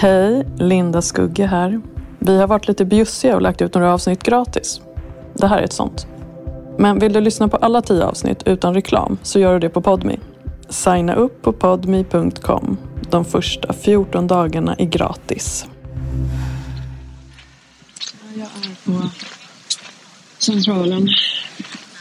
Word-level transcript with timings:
Hej, 0.00 0.46
Linda 0.58 1.02
Skugge 1.02 1.46
här. 1.46 1.80
Vi 2.18 2.38
har 2.38 2.46
varit 2.46 2.68
lite 2.68 2.84
bjussiga 2.84 3.34
och 3.34 3.42
lagt 3.42 3.62
ut 3.62 3.74
några 3.74 3.92
avsnitt 3.92 4.22
gratis. 4.22 4.80
Det 5.34 5.46
här 5.46 5.58
är 5.58 5.62
ett 5.64 5.72
sånt. 5.72 6.06
Men 6.78 6.98
vill 6.98 7.12
du 7.12 7.20
lyssna 7.20 7.48
på 7.48 7.56
alla 7.56 7.82
tio 7.82 8.04
avsnitt 8.04 8.42
utan 8.46 8.74
reklam 8.74 9.18
så 9.22 9.38
gör 9.38 9.52
du 9.52 9.58
det 9.58 9.68
på 9.68 9.80
Podmi. 9.80 10.18
Signa 10.68 11.14
upp 11.14 11.42
på 11.42 11.52
podmi.com. 11.52 12.78
De 13.10 13.24
första 13.24 13.72
14 13.72 14.26
dagarna 14.26 14.74
är 14.74 14.84
gratis. 14.84 15.66
Jag 18.34 18.42
är 18.42 18.84
på 18.84 19.08
Centralen. 20.38 21.08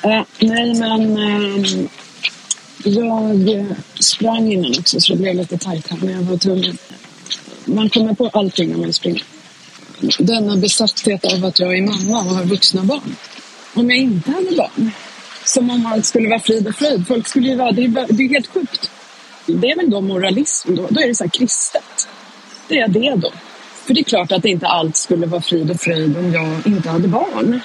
Äh, 0.03 0.21
nej, 0.39 0.79
men 0.79 1.17
äh, 1.17 1.87
jag 2.83 3.75
sprang 3.99 4.51
innan 4.51 4.71
också 4.79 4.99
så 4.99 5.13
det 5.13 5.19
blev 5.19 5.35
lite 5.35 5.57
tajt 5.57 5.87
här. 5.87 5.97
Men 6.01 6.13
jag 6.13 6.21
var 6.21 6.37
tvungen. 6.37 6.77
Man 7.67 7.89
kommer 7.89 8.13
på 8.13 8.29
allting 8.33 8.69
när 8.69 8.77
man 8.77 8.93
springer. 8.93 9.23
Denna 10.19 10.55
besatthet 10.55 11.33
av 11.33 11.45
att 11.45 11.59
jag 11.59 11.77
är 11.77 11.81
mamma 11.81 12.19
och 12.19 12.35
har 12.35 12.43
vuxna 12.43 12.83
barn. 12.83 13.15
Om 13.73 13.89
jag 13.89 13.99
inte 13.99 14.31
hade 14.31 14.55
barn, 14.55 14.91
som 15.45 15.69
om 15.69 15.85
allt 15.85 16.05
skulle 16.05 16.29
vara 16.29 16.39
frid 16.39 16.67
och 16.67 16.75
fröjd. 16.75 17.07
Folk 17.07 17.27
skulle 17.27 17.49
ju 17.49 17.55
vara, 17.55 17.71
det 17.71 17.83
är, 17.83 18.13
det 18.13 18.23
är 18.23 18.29
helt 18.29 18.47
sjukt. 18.47 18.91
Det 19.45 19.71
är 19.71 19.75
väl 19.75 19.89
då 19.89 20.01
moralism 20.01 20.75
då? 20.75 20.87
Då 20.89 21.01
är 21.01 21.07
det 21.07 21.15
så 21.15 21.23
här 21.23 21.31
kristet. 21.31 22.07
Det 22.67 22.79
är 22.79 22.87
det 22.87 23.15
då. 23.15 23.31
För 23.85 23.93
det 23.93 23.99
är 23.99 24.03
klart 24.03 24.31
att 24.31 24.45
inte 24.45 24.67
allt 24.67 24.97
skulle 24.97 25.25
vara 25.25 25.41
frid 25.41 25.71
och 25.71 25.81
fröjd 25.81 26.17
om 26.17 26.33
jag 26.33 26.73
inte 26.73 26.89
hade 26.89 27.07
barn. 27.07 27.61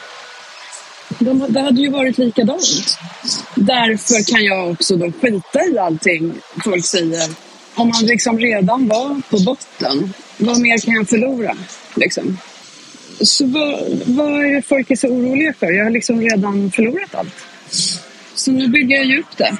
De, 1.18 1.46
det 1.52 1.60
hade 1.60 1.80
ju 1.80 1.90
varit 1.90 2.18
likadant. 2.18 2.98
Därför 3.54 4.32
kan 4.32 4.44
jag 4.44 4.70
också 4.70 4.96
då 4.96 5.12
skita 5.12 5.64
i 5.64 5.78
allting 5.78 6.34
folk 6.64 6.84
säger. 6.84 7.51
Om 7.74 7.88
man 7.88 8.06
liksom 8.06 8.38
redan 8.38 8.88
var 8.88 9.22
på 9.30 9.38
botten, 9.38 10.14
vad 10.38 10.60
mer 10.60 10.78
kan 10.78 10.94
jag 10.94 11.08
förlora? 11.08 11.56
Liksom. 11.94 12.38
Så 13.20 13.46
vad, 13.46 14.02
vad 14.06 14.44
är 14.44 14.54
det 14.54 14.62
folk 14.62 14.90
är 14.90 14.96
så 14.96 15.08
oroliga 15.08 15.54
för? 15.58 15.66
Jag 15.66 15.84
har 15.84 15.90
liksom 15.90 16.20
redan 16.20 16.70
förlorat 16.70 17.14
allt. 17.14 17.46
Så 18.34 18.52
nu 18.52 18.68
bygger 18.68 18.96
jag 18.96 19.04
ju 19.04 19.20
upp 19.20 19.36
det. 19.36 19.56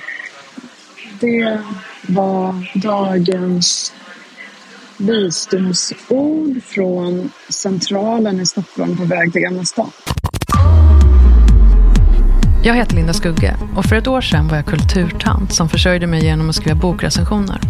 Det 1.21 1.63
var 2.07 2.71
dagens 2.75 3.93
visdomsord 4.97 6.63
från 6.63 7.31
Centralen 7.49 8.41
i 8.41 8.47
Stockholm 8.47 8.97
på 8.97 9.05
väg 9.05 9.33
till 9.33 9.43
Gamla 9.43 9.65
stan. 9.65 9.91
Jag 12.65 12.75
heter 12.75 12.95
Linda 12.95 13.13
Skugge 13.13 13.57
och 13.77 13.85
för 13.85 13.97
ett 13.97 14.07
år 14.07 14.21
sedan 14.21 14.49
var 14.49 14.57
jag 14.57 14.67
kulturtant 14.67 15.55
som 15.55 15.69
försörjde 15.69 16.07
mig 16.07 16.25
genom 16.25 16.49
att 16.49 16.57
skriva 16.57 16.77
bokrecensioner. 16.77 17.61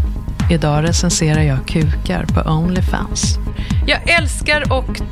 Idag 0.51 0.85
recenserar 0.85 1.43
jag 1.43 1.67
kukar 1.67 2.25
på 2.25 2.51
Onlyfans. 2.51 3.39
Jag 3.87 4.11
älskar 4.11 4.61
att 4.61 5.03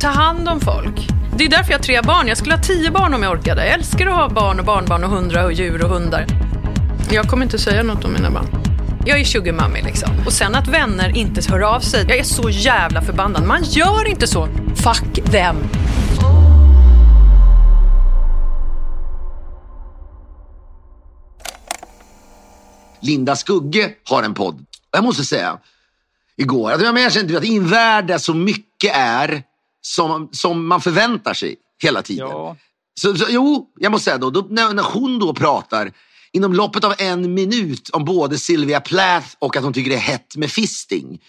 ta 0.00 0.08
hand 0.08 0.48
om 0.48 0.60
folk. 0.60 1.08
Det 1.36 1.44
är 1.44 1.48
därför 1.48 1.70
jag 1.70 1.78
har 1.78 1.82
tre 1.82 2.00
barn. 2.02 2.28
Jag 2.28 2.36
skulle 2.36 2.54
ha 2.54 2.62
tio 2.62 2.90
barn 2.90 3.14
om 3.14 3.22
jag 3.22 3.32
orkade. 3.32 3.66
Jag 3.66 3.74
älskar 3.74 4.06
att 4.06 4.14
ha 4.14 4.28
barn 4.28 4.58
och 4.60 4.64
barnbarn 4.64 5.04
och 5.04 5.10
hundra 5.10 5.44
och 5.44 5.52
djur 5.52 5.84
och 5.84 5.90
hundar. 5.90 6.26
Jag 7.10 7.26
kommer 7.28 7.44
inte 7.44 7.58
säga 7.58 7.82
något 7.82 8.04
om 8.04 8.12
mina 8.12 8.30
barn. 8.30 8.46
Jag 9.04 9.20
är 9.20 9.24
sugarmummy 9.24 9.82
liksom. 9.82 10.10
Och 10.26 10.32
sen 10.32 10.54
att 10.54 10.68
vänner 10.68 11.16
inte 11.16 11.52
hör 11.52 11.60
av 11.60 11.80
sig. 11.80 12.04
Jag 12.08 12.18
är 12.18 12.24
så 12.24 12.50
jävla 12.50 13.02
förbannad. 13.02 13.44
Man 13.44 13.62
gör 13.62 14.08
inte 14.08 14.26
så. 14.26 14.48
Fuck 14.74 15.30
them. 15.30 15.56
Linda 23.02 23.36
Skugge 23.36 23.94
har 24.04 24.22
en 24.22 24.34
podd. 24.34 24.66
Jag 24.90 25.04
måste 25.04 25.24
säga, 25.24 25.58
igår, 26.36 26.72
att 26.72 26.82
jag 26.82 26.94
men 26.94 27.02
jag 27.02 27.12
kände 27.12 27.38
att 27.38 27.44
i 27.44 27.56
en 27.56 27.68
värld 27.68 28.06
där 28.06 28.18
så 28.18 28.34
mycket 28.34 28.96
är 28.96 29.42
som, 29.80 30.28
som 30.32 30.66
man 30.66 30.80
förväntar 30.80 31.34
sig 31.34 31.56
hela 31.82 32.02
tiden. 32.02 32.28
Ja. 32.28 32.56
Så, 33.00 33.16
så, 33.16 33.26
jo, 33.28 33.70
jag 33.78 33.92
måste 33.92 34.04
säga 34.04 34.18
då, 34.18 34.30
då 34.30 34.46
när, 34.50 34.74
när 34.74 34.82
hon 34.82 35.18
då 35.18 35.34
pratar 35.34 35.92
inom 36.32 36.52
loppet 36.52 36.84
av 36.84 36.94
en 36.98 37.34
minut 37.34 37.90
om 37.90 38.04
både 38.04 38.38
Sylvia 38.38 38.80
Plath 38.80 39.28
och 39.38 39.56
att 39.56 39.64
hon 39.64 39.72
tycker 39.72 39.90
det 39.90 39.96
är 39.96 40.00
hett 40.00 40.36
med 40.36 40.50
fisting. 40.50 41.20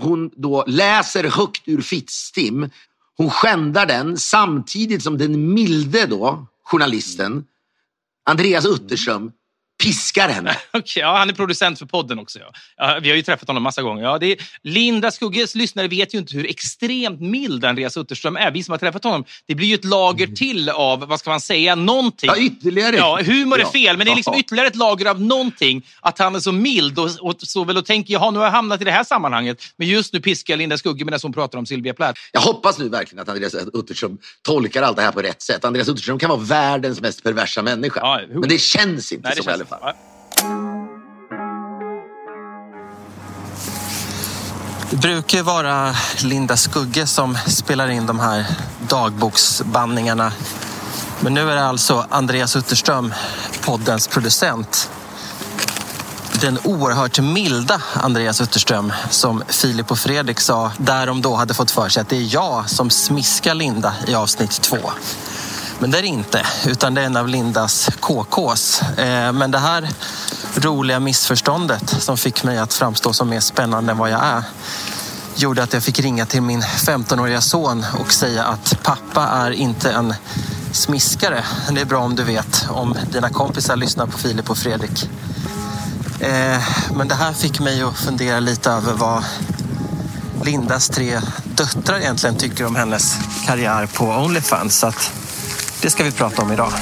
Hon 0.00 0.30
då 0.36 0.64
läser 0.66 1.24
högt 1.24 1.62
ur 1.66 1.80
Fittstim. 1.80 2.70
Hon 3.16 3.30
skändar 3.30 3.86
den 3.86 4.16
samtidigt 4.16 5.02
som 5.02 5.18
den 5.18 5.54
milde 5.54 6.06
då, 6.06 6.46
journalisten, 6.64 7.44
Andreas 8.24 8.66
Utterström, 8.66 9.32
piskar 9.80 10.28
henne. 10.28 10.56
Okej, 10.72 11.00
ja, 11.02 11.16
han 11.18 11.28
är 11.30 11.34
producent 11.34 11.78
för 11.78 11.86
podden 11.86 12.18
också. 12.18 12.38
Ja. 12.38 12.52
Ja, 12.76 12.98
vi 13.02 13.08
har 13.08 13.16
ju 13.16 13.22
träffat 13.22 13.48
honom 13.48 13.62
massa 13.62 13.82
gånger. 13.82 14.02
Ja, 14.02 14.18
det 14.18 14.26
är, 14.32 14.36
Linda 14.62 15.10
Skugges 15.10 15.54
lyssnare 15.54 15.88
vet 15.88 16.14
ju 16.14 16.18
inte 16.18 16.36
hur 16.36 16.50
extremt 16.50 17.20
mild 17.20 17.64
Andreas 17.64 17.96
Utterström 17.96 18.36
är. 18.36 18.50
Vi 18.50 18.62
som 18.62 18.72
har 18.72 18.78
träffat 18.78 19.04
honom, 19.04 19.24
det 19.46 19.54
blir 19.54 19.66
ju 19.68 19.74
ett 19.74 19.84
lager 19.84 20.26
till 20.26 20.68
av, 20.70 21.00
vad 21.00 21.18
ska 21.20 21.30
man 21.30 21.40
säga, 21.40 21.74
någonting. 21.74 22.28
Ja, 22.32 22.36
ytterligare. 22.38 22.96
Ja, 22.96 23.20
humor 23.26 23.56
är 23.58 23.62
Ja. 23.62 23.70
fel, 23.72 23.96
men 23.96 24.06
det 24.06 24.12
är 24.12 24.16
liksom 24.16 24.34
ytterligare 24.34 24.68
ett 24.68 24.76
lager 24.76 25.06
av 25.06 25.20
någonting. 25.20 25.86
Att 26.00 26.18
han 26.18 26.34
är 26.34 26.40
så 26.40 26.52
mild 26.52 26.98
och, 26.98 27.10
och 27.20 27.34
så 27.38 27.64
väl 27.64 27.76
och 27.76 27.86
tänker, 27.86 28.12
jaha, 28.12 28.30
nu 28.30 28.38
har 28.38 28.46
jag 28.46 28.52
hamnat 28.52 28.80
i 28.80 28.84
det 28.84 28.90
här 28.90 29.04
sammanhanget. 29.04 29.62
Men 29.76 29.88
just 29.88 30.12
nu 30.12 30.20
piskar 30.20 30.56
Linda 30.56 30.78
Skugge 30.78 31.04
medan 31.04 31.20
hon 31.22 31.32
pratar 31.32 31.58
om 31.58 31.66
Sylvia 31.66 31.94
Plath. 31.94 32.20
Jag 32.32 32.40
hoppas 32.40 32.78
nu 32.78 32.88
verkligen 32.88 33.22
att 33.22 33.28
Andreas 33.28 33.54
Utterström 33.74 34.18
tolkar 34.42 34.82
allt 34.82 34.96
det 34.96 35.02
här 35.02 35.12
på 35.12 35.22
rätt 35.22 35.42
sätt. 35.42 35.64
Andreas 35.64 35.88
Utterström 35.88 36.18
kan 36.18 36.30
vara 36.30 36.40
världens 36.40 37.00
mest 37.00 37.22
perversa 37.22 37.62
människa. 37.62 38.00
Ja, 38.00 38.20
men 38.28 38.48
det 38.48 38.60
känns 38.60 39.12
inte 39.12 39.28
Nej, 39.28 39.36
det 39.36 39.42
så 39.42 39.50
känns... 39.50 39.69
fall. 39.70 39.78
Ja. 39.82 39.92
Det 44.90 44.96
brukar 44.96 45.42
vara 45.42 45.94
Linda 46.22 46.56
Skugge 46.56 47.06
som 47.06 47.38
spelar 47.46 47.88
in 47.88 48.06
de 48.06 48.20
här 48.20 48.46
dagboksbandningarna. 48.88 50.32
Men 51.20 51.34
nu 51.34 51.50
är 51.50 51.56
det 51.56 51.64
alltså 51.64 52.06
Andreas 52.10 52.56
Utterström, 52.56 53.14
poddens 53.64 54.08
producent. 54.08 54.90
Den 56.40 56.58
oerhört 56.64 57.18
milda 57.18 57.82
Andreas 57.94 58.40
Utterström 58.40 58.92
som 59.10 59.42
Filip 59.48 59.90
och 59.90 59.98
Fredrik 59.98 60.40
sa 60.40 60.72
där 60.78 61.06
de 61.06 61.22
då 61.22 61.34
hade 61.34 61.54
fått 61.54 61.70
för 61.70 61.88
sig 61.88 62.00
att 62.00 62.08
det 62.08 62.16
är 62.16 62.34
jag 62.34 62.70
som 62.70 62.90
smiskar 62.90 63.54
Linda 63.54 63.94
i 64.06 64.14
avsnitt 64.14 64.62
två. 64.62 64.92
Men 65.80 65.90
det 65.90 65.98
är 65.98 66.02
det 66.02 66.08
inte, 66.08 66.46
utan 66.66 66.94
det 66.94 67.00
är 67.00 67.04
en 67.04 67.16
av 67.16 67.28
Lindas 67.28 67.90
KKs. 68.00 68.82
Eh, 68.82 69.32
men 69.32 69.50
det 69.50 69.58
här 69.58 69.88
roliga 70.54 71.00
missförståndet 71.00 71.96
som 71.98 72.16
fick 72.16 72.44
mig 72.44 72.58
att 72.58 72.74
framstå 72.74 73.12
som 73.12 73.28
mer 73.28 73.40
spännande 73.40 73.92
än 73.92 73.98
vad 73.98 74.10
jag 74.10 74.24
är 74.24 74.42
gjorde 75.36 75.62
att 75.62 75.72
jag 75.72 75.82
fick 75.82 76.00
ringa 76.00 76.26
till 76.26 76.42
min 76.42 76.62
15-åriga 76.62 77.40
son 77.40 77.84
och 78.00 78.12
säga 78.12 78.44
att 78.44 78.82
pappa 78.82 79.28
är 79.28 79.50
inte 79.50 79.92
en 79.92 80.14
smiskare. 80.72 81.44
Det 81.70 81.80
är 81.80 81.84
bra 81.84 81.98
om 81.98 82.16
du 82.16 82.24
vet 82.24 82.66
om 82.68 82.96
dina 83.12 83.30
kompisar 83.30 83.76
lyssnar 83.76 84.06
på 84.06 84.18
Filip 84.18 84.50
och 84.50 84.58
Fredrik. 84.58 85.10
Eh, 86.20 86.62
men 86.94 87.08
det 87.08 87.14
här 87.14 87.32
fick 87.32 87.60
mig 87.60 87.82
att 87.82 87.98
fundera 87.98 88.40
lite 88.40 88.70
över 88.70 88.92
vad 88.92 89.24
Lindas 90.44 90.88
tre 90.88 91.20
döttrar 91.44 91.98
egentligen 91.98 92.36
tycker 92.36 92.66
om 92.66 92.76
hennes 92.76 93.16
karriär 93.46 93.86
på 93.86 94.04
Onlyfans. 94.04 94.78
Så 94.78 94.86
att 94.86 95.12
det 95.82 95.90
ska 95.90 96.04
vi 96.04 96.12
prata 96.12 96.42
om 96.42 96.52
idag. 96.52 96.72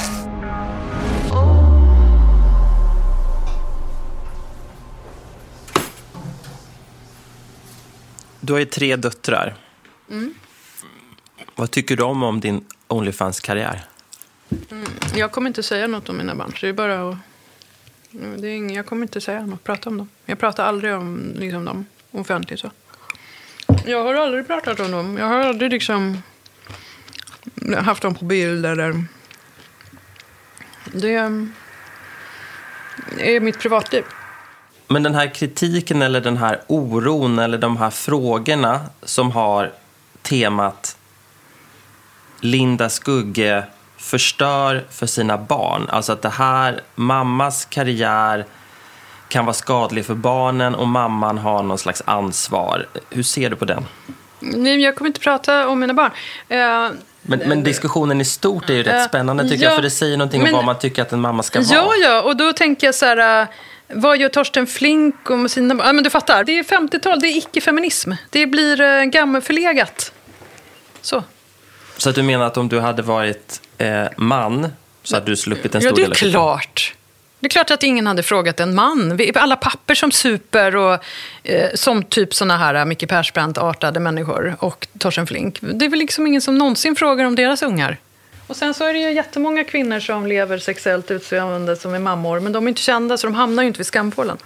Du 8.39 8.53
har 8.53 8.59
ju 8.59 8.65
tre 8.65 8.95
döttrar. 8.95 9.55
Vad 11.55 11.71
tycker 11.71 11.95
du 11.95 12.03
om, 12.03 12.23
om 12.23 12.39
din 12.39 12.65
Onlyfans-karriär? 12.87 13.81
Jag 15.15 15.31
kommer 15.31 15.47
inte 15.47 15.63
säga 15.63 15.87
något 15.87 16.09
om 16.09 16.17
mina 16.17 16.35
barn. 16.35 16.51
Så 16.51 16.57
det 16.65 16.67
är 16.67 16.73
bara 16.73 17.09
att... 17.09 17.17
Det 18.11 18.47
är 18.47 18.55
ing, 18.55 18.73
jag 18.75 18.85
kommer 18.85 19.01
inte 19.01 19.21
säga 19.21 19.45
något, 19.45 19.63
prata 19.63 19.89
om 19.89 19.97
dem. 19.97 20.09
Jag 20.25 20.39
pratar 20.39 20.65
aldrig 20.65 20.93
om 20.93 21.33
liksom, 21.35 21.65
dem 21.65 21.85
offentligt. 22.11 22.59
Så. 22.59 22.71
Jag 23.85 24.03
har 24.03 24.13
aldrig 24.13 24.47
pratat 24.47 24.79
om 24.79 24.91
dem. 24.91 25.17
Jag 25.17 25.25
har 25.25 25.39
aldrig 25.39 25.71
liksom 25.71 26.21
haft 27.77 28.01
dem 28.01 28.15
på 28.15 28.25
bild 28.25 28.65
eller... 28.65 29.03
Det 30.93 31.13
är 33.17 33.39
mitt 33.39 33.59
privatliv. 33.59 34.03
Men 34.87 35.03
den 35.03 35.15
här 35.15 35.33
kritiken 35.33 36.01
eller 36.01 36.21
den 36.21 36.37
här 36.37 36.61
oron 36.67 37.39
eller 37.39 37.57
de 37.57 37.77
här 37.77 37.89
frågorna 37.89 38.79
som 39.03 39.31
har 39.31 39.71
temat 40.21 40.97
Linda 42.39 42.89
Skugge 42.89 43.63
förstör 43.97 44.85
för 44.89 45.05
sina 45.05 45.37
barn. 45.37 45.89
Alltså 45.89 46.11
att 46.13 46.21
det 46.21 46.29
här, 46.29 46.81
mammas 46.95 47.65
karriär 47.65 48.45
kan 49.27 49.45
vara 49.45 49.53
skadlig 49.53 50.05
för 50.05 50.15
barnen 50.15 50.75
och 50.75 50.87
mamman 50.87 51.37
har 51.37 51.63
någon 51.63 51.77
slags 51.77 52.01
ansvar. 52.05 52.85
Hur 53.09 53.23
ser 53.23 53.49
du 53.49 53.55
på 53.55 53.65
den? 53.65 53.85
Nej, 54.39 54.81
jag 54.81 54.95
kommer 54.95 55.07
inte 55.07 55.19
prata 55.19 55.67
om 55.67 55.79
mina 55.79 55.93
barn. 55.93 56.11
Men, 57.29 57.39
men 57.39 57.63
diskussionen 57.63 58.21
i 58.21 58.25
stort 58.25 58.69
är 58.69 58.73
ju 58.73 58.83
rätt 58.83 59.05
spännande 59.05 59.43
tycker 59.43 59.63
ja, 59.63 59.69
jag, 59.69 59.75
för 59.75 59.83
det 59.83 59.89
säger 59.89 60.17
någonting 60.17 60.41
men- 60.43 60.53
om 60.53 60.55
vad 60.55 60.65
man 60.65 60.79
tycker 60.79 61.01
att 61.01 61.11
en 61.11 61.21
mamma 61.21 61.43
ska 61.43 61.59
vara. 61.59 61.67
Ja, 61.71 61.93
ja, 62.03 62.21
och 62.21 62.37
då 62.37 62.53
tänker 62.53 62.87
jag 62.87 62.95
så 62.95 63.05
här... 63.05 63.47
Vad 63.93 64.17
gör 64.17 64.29
Torsten 64.29 64.67
Flink 64.67 65.29
om 65.29 65.49
sina... 65.49 65.75
Ja, 65.85 65.93
men 65.93 66.03
du 66.03 66.09
fattar. 66.09 66.43
Det 66.43 66.59
är 66.59 66.63
50-tal, 66.63 67.19
det 67.19 67.27
är 67.27 67.37
icke-feminism. 67.37 68.11
Det 68.29 68.45
blir 68.47 68.81
eh, 68.81 69.03
gammelförlegat. 69.03 70.11
Så. 71.01 71.23
Så 71.97 72.09
att 72.09 72.15
du 72.15 72.23
menar 72.23 72.45
att 72.45 72.57
om 72.57 72.69
du 72.69 72.79
hade 72.79 73.01
varit 73.01 73.61
eh, 73.77 74.03
man 74.17 74.73
så 75.03 75.15
hade 75.15 75.25
du 75.25 75.35
sluppit 75.35 75.75
en 75.75 75.81
Ja, 75.81 75.89
stor 75.89 75.95
det 75.95 76.01
är 76.01 76.05
del 76.05 76.29
av 76.29 76.31
klart. 76.31 76.93
Det 77.39 77.47
är 77.47 77.49
klart 77.49 77.71
att 77.71 77.83
ingen 77.83 78.07
hade 78.07 78.23
frågat 78.23 78.59
en 78.59 78.75
man. 78.75 79.19
Alla 79.35 79.55
papper 79.55 79.95
som 79.95 80.11
super 80.11 80.75
och 80.75 80.97
eh, 81.43 81.69
som 81.73 82.03
typ 82.03 82.33
såna 82.33 82.57
här 82.57 82.75
eh, 82.75 82.85
Micke 82.85 83.09
Persbrandt-artade 83.09 83.99
människor 83.99 84.55
och 84.59 84.87
Torsten 84.97 85.27
Flink. 85.27 85.57
Det 85.61 85.85
är 85.85 85.89
väl 85.89 85.99
liksom 85.99 86.27
ingen 86.27 86.41
som 86.41 86.57
någonsin 86.57 86.95
frågar 86.95 87.25
om 87.25 87.35
deras 87.35 87.61
ungar. 87.61 87.97
Och 88.47 88.55
sen 88.55 88.73
så 88.73 88.85
är 88.85 88.93
det 88.93 88.99
ju 88.99 89.11
jättemånga 89.11 89.63
kvinnor 89.63 89.99
som 89.99 90.27
lever 90.27 90.57
sexuellt 90.57 91.11
utsvävande 91.11 91.75
som 91.75 91.93
är 91.93 91.99
mammor. 91.99 92.39
Men 92.39 92.51
de 92.51 92.65
är 92.65 92.69
inte 92.69 92.81
kända 92.81 93.17
så 93.17 93.27
de 93.27 93.35
hamnar 93.35 93.63
ju 93.63 93.67
inte 93.67 93.77
vid 93.77 93.87
skampålen. 93.87 94.37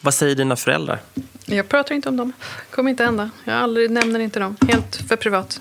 Vad 0.00 0.14
säger 0.14 0.34
dina 0.34 0.56
föräldrar? 0.56 0.98
Jag 1.44 1.68
pratar 1.68 1.94
inte 1.94 2.08
om 2.08 2.16
dem. 2.16 2.32
kommer 2.70 2.90
inte 2.90 3.04
hända. 3.04 3.30
Jag 3.44 3.54
aldrig 3.56 3.90
nämner 3.90 4.20
inte 4.20 4.40
dem. 4.40 4.56
Helt 4.68 4.96
för 5.08 5.16
privat. 5.16 5.60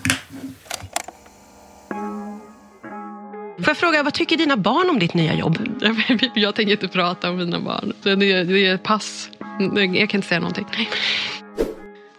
Får 3.64 3.70
jag 3.70 3.78
fråga, 3.78 4.04
vad 4.04 4.14
tycker 4.14 4.38
dina 4.38 4.58
barn 4.58 4.90
om 4.90 5.00
ditt 5.00 5.14
nya 5.14 5.34
jobb? 5.34 5.58
Jag 6.36 6.56
tänker 6.56 6.72
inte 6.72 6.88
prata 6.88 7.30
om 7.30 7.38
mina 7.38 7.60
barn. 7.60 7.94
Det 8.02 8.12
är, 8.12 8.44
det 8.44 8.68
är 8.68 8.78
pass. 8.78 9.30
Jag 9.60 10.10
kan 10.10 10.18
inte 10.18 10.28
säga 10.28 10.40
någonting. 10.40 10.68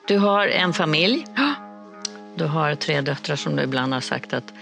Du 0.09 0.19
har 0.19 0.47
en 0.49 0.73
familj. 0.73 1.25
Du 2.37 2.45
har 2.45 2.75
tre 2.75 3.01
döttrar 3.01 3.37
som 3.37 3.57
du 3.57 3.63
ibland 3.63 3.93
har 3.95 4.01
sagt 4.01 4.33
att 4.33 4.53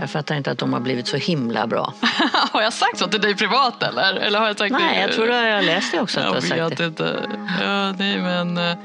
jag 0.00 0.10
fattar 0.10 0.34
inte 0.36 0.50
att 0.50 0.58
de 0.58 0.72
har 0.72 0.80
blivit 0.80 1.06
så 1.06 1.16
himla 1.16 1.66
bra. 1.66 1.94
har 2.52 2.62
jag 2.62 2.72
sagt 2.72 2.98
så 2.98 3.06
till 3.06 3.20
dig 3.20 3.34
privat 3.36 3.82
eller? 3.82 4.14
eller 4.16 4.38
har 4.38 4.46
jag 4.46 4.58
sagt 4.58 4.72
Nej, 4.72 4.96
det? 4.96 5.00
jag 5.02 5.12
tror 5.12 5.30
att 5.30 5.48
jag 5.48 5.64
läste 5.64 5.96
det 5.96 6.02
också 6.02 6.20
att 6.20 6.26
du 6.26 6.28
har 6.28 6.34
Jag 6.36 6.44
sagt 6.44 6.60
vet 6.60 6.78
det. 6.78 6.84
inte. 6.86 7.28
Ja, 7.62 7.92
nej, 7.92 8.18
men, 8.20 8.58
eh, 8.58 8.76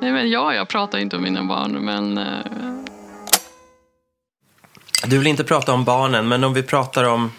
nej, 0.00 0.12
men 0.12 0.30
ja, 0.30 0.54
jag 0.54 0.68
pratar 0.68 0.98
inte 0.98 1.16
om 1.16 1.22
mina 1.22 1.42
barn. 1.44 1.72
Men 1.72 2.18
eh, 2.18 2.24
du 5.06 5.18
vill 5.18 5.26
inte 5.26 5.44
prata 5.44 5.72
om 5.72 5.84
barnen, 5.84 6.28
men 6.28 6.44
om 6.44 6.54
vi 6.54 6.62
pratar 6.62 7.04
om 7.04 7.32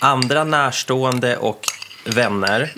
andra 0.00 0.44
närstående 0.44 1.36
och 1.36 1.60
vänner. 2.04 2.72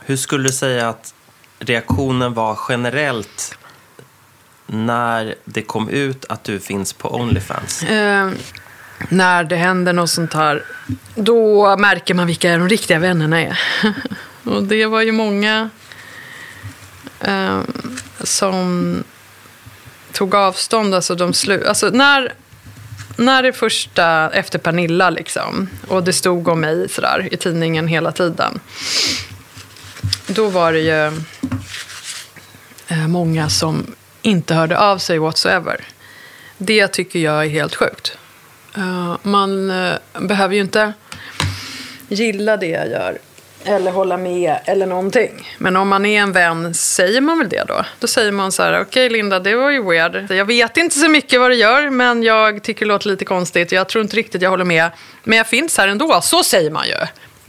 Hur 0.00 0.16
skulle 0.16 0.48
du 0.48 0.52
säga 0.52 0.88
att 0.88 1.14
reaktionen 1.58 2.34
var 2.34 2.58
generellt 2.68 3.58
när 4.66 5.34
det 5.44 5.62
kom 5.62 5.88
ut 5.88 6.24
att 6.28 6.44
du 6.44 6.60
finns 6.60 6.92
på 6.92 7.14
Onlyfans? 7.14 7.82
Eh, 7.82 8.30
när 9.08 9.44
det 9.44 9.56
händer 9.56 9.92
något 9.92 10.10
sånt 10.10 10.34
här, 10.34 10.64
då 11.14 11.76
märker 11.76 12.14
man 12.14 12.26
vilka 12.26 12.58
de 12.58 12.68
riktiga 12.68 12.98
vännerna 12.98 13.40
är. 13.42 13.58
och 14.44 14.62
det 14.62 14.86
var 14.86 15.02
ju 15.02 15.12
många 15.12 15.70
eh, 17.20 17.60
som 18.20 19.04
tog 20.12 20.34
avstånd. 20.34 20.94
Alltså 20.94 21.14
de 21.14 21.32
slu- 21.32 21.66
alltså 21.66 21.88
när, 21.88 22.34
när 23.16 23.42
det 23.42 23.52
första, 23.52 24.30
efter 24.30 24.58
Pernilla 24.58 25.10
liksom, 25.10 25.68
och 25.88 26.04
det 26.04 26.12
stod 26.12 26.48
om 26.48 26.60
mig 26.60 26.88
sådär, 26.88 27.28
i 27.32 27.36
tidningen 27.36 27.88
hela 27.88 28.12
tiden. 28.12 28.60
Då 30.26 30.48
var 30.48 30.72
det 30.72 30.80
ju 30.80 31.06
eh, 32.88 33.08
många 33.08 33.48
som 33.48 33.94
inte 34.22 34.54
hörde 34.54 34.78
av 34.78 34.98
sig 34.98 35.18
whatsoever. 35.18 35.80
Det 36.58 36.88
tycker 36.88 37.18
jag 37.18 37.44
är 37.44 37.48
helt 37.48 37.74
sjukt. 37.74 38.18
Eh, 38.76 39.16
man 39.22 39.70
eh, 39.70 39.94
behöver 40.20 40.54
ju 40.54 40.60
inte 40.60 40.92
gilla 42.08 42.56
det 42.56 42.66
jag 42.66 42.88
gör. 42.88 43.18
Eller 43.66 43.90
hålla 43.90 44.16
med 44.16 44.58
eller 44.64 44.86
någonting. 44.86 45.54
Men 45.58 45.76
om 45.76 45.88
man 45.88 46.06
är 46.06 46.20
en 46.20 46.32
vän, 46.32 46.74
säger 46.74 47.20
man 47.20 47.38
väl 47.38 47.48
det 47.48 47.64
då? 47.68 47.84
Då 47.98 48.06
säger 48.06 48.32
man 48.32 48.52
så 48.52 48.62
här, 48.62 48.80
okej 48.80 49.10
Linda, 49.10 49.40
det 49.40 49.54
var 49.56 49.70
ju 49.70 49.82
weird. 49.82 50.30
Jag 50.30 50.44
vet 50.44 50.76
inte 50.76 50.98
så 50.98 51.08
mycket 51.08 51.40
vad 51.40 51.50
du 51.50 51.54
gör, 51.54 51.90
men 51.90 52.22
jag 52.22 52.62
tycker 52.62 52.86
det 52.86 52.88
låter 52.88 53.08
lite 53.08 53.24
konstigt. 53.24 53.72
Jag 53.72 53.88
tror 53.88 54.02
inte 54.02 54.16
riktigt 54.16 54.42
jag 54.42 54.50
håller 54.50 54.64
med. 54.64 54.90
Men 55.24 55.38
jag 55.38 55.46
finns 55.46 55.78
här 55.78 55.88
ändå. 55.88 56.20
Så 56.22 56.42
säger 56.42 56.70
man 56.70 56.86
ju. 56.86 56.94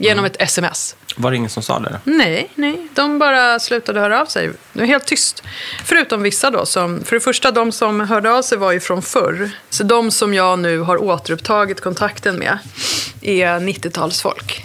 Genom 0.00 0.24
ett 0.24 0.36
sms. 0.42 0.96
Var 1.16 1.30
det 1.30 1.36
ingen 1.36 1.50
som 1.50 1.62
sa 1.62 1.78
det? 1.78 2.00
Nej, 2.04 2.50
nej. 2.54 2.88
De 2.94 3.18
bara 3.18 3.58
slutade 3.58 4.00
höra 4.00 4.20
av 4.20 4.26
sig. 4.26 4.50
Det 4.72 4.80
var 4.80 4.86
helt 4.86 5.06
tyst. 5.06 5.42
Förutom 5.84 6.22
vissa 6.22 6.50
då. 6.50 6.66
Som, 6.66 7.04
för 7.04 7.16
det 7.16 7.20
första, 7.20 7.50
de 7.50 7.72
som 7.72 8.00
hörde 8.00 8.30
av 8.30 8.42
sig 8.42 8.58
var 8.58 8.72
ju 8.72 8.80
från 8.80 9.02
förr. 9.02 9.50
Så 9.70 9.84
de 9.84 10.10
som 10.10 10.34
jag 10.34 10.58
nu 10.58 10.80
har 10.80 11.02
återupptagit 11.02 11.80
kontakten 11.80 12.36
med 12.36 12.58
är 13.20 13.60
90-talsfolk. 13.60 14.62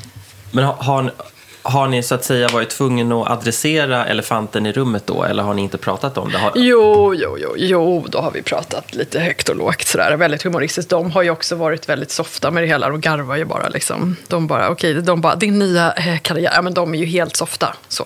Men 0.52 0.64
har, 0.64 0.74
har, 0.74 1.14
har 1.63 1.88
ni 1.88 2.04
så 2.04 2.15
att 2.15 2.24
säga 2.24 2.48
varit 2.48 2.69
tvungen 2.69 3.12
att 3.12 3.30
adressera 3.30 4.06
elefanten 4.06 4.65
i 4.65 4.71
rummet 4.71 5.07
då? 5.07 5.24
Eller 5.24 5.44
har 5.44 5.54
ni 5.54 5.62
inte 5.62 5.77
pratat 5.77 6.18
om 6.18 6.31
det? 6.31 6.38
Har, 6.38 6.51
Jo, 6.56 7.15
jo, 7.15 7.38
jo, 7.39 7.54
jo, 7.57 8.06
då 8.10 8.19
har 8.19 8.31
vi 8.31 8.42
pratat 8.42 8.95
lite 8.95 9.19
högt 9.19 9.50
och 9.50 9.56
lågt 9.56 9.88
sådär. 9.88 10.18
Väldigt 10.18 10.44
humoristiskt. 10.44 10.89
De 10.89 11.12
har 11.12 11.24
ju 11.24 11.30
också 11.30 11.56
varit 11.56 11.89
väldigt 11.89 12.12
softa 12.12 12.51
med 12.51 12.63
det 12.63 12.68
hela. 12.68 12.89
De 12.89 13.01
garvar 13.01 13.36
ju 13.36 13.45
bara 13.45 13.69
liksom. 13.69 14.15
De 14.27 14.48
bara, 14.48 14.69
okej, 14.69 14.94
de 14.94 15.21
bara, 15.21 15.36
din 15.36 15.60
nya 15.60 15.94
eh, 15.94 16.19
karriär. 16.19 16.51
Ja, 16.56 16.62
men 16.62 16.74
de 16.74 16.94
är 16.94 16.98
ju 16.98 17.06
helt 17.06 17.36
softa. 17.36 17.75
Så. 17.88 18.06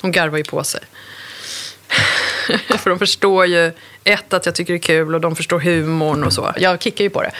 De 0.00 0.12
garvar 0.12 0.38
ju 0.38 0.44
på 0.44 0.64
sig. 0.64 0.80
För 2.78 2.90
de 2.90 2.98
förstår 2.98 3.46
ju, 3.46 3.72
ett, 4.04 4.32
att 4.32 4.46
jag 4.46 4.54
tycker 4.54 4.72
det 4.72 4.76
är 4.76 4.82
kul 4.82 5.14
och 5.14 5.20
de 5.20 5.36
förstår 5.36 5.60
humorn 5.60 6.24
och 6.24 6.32
så. 6.32 6.52
Jag 6.56 6.82
kickar 6.82 7.04
ju 7.04 7.10
på 7.10 7.22
det. 7.22 7.30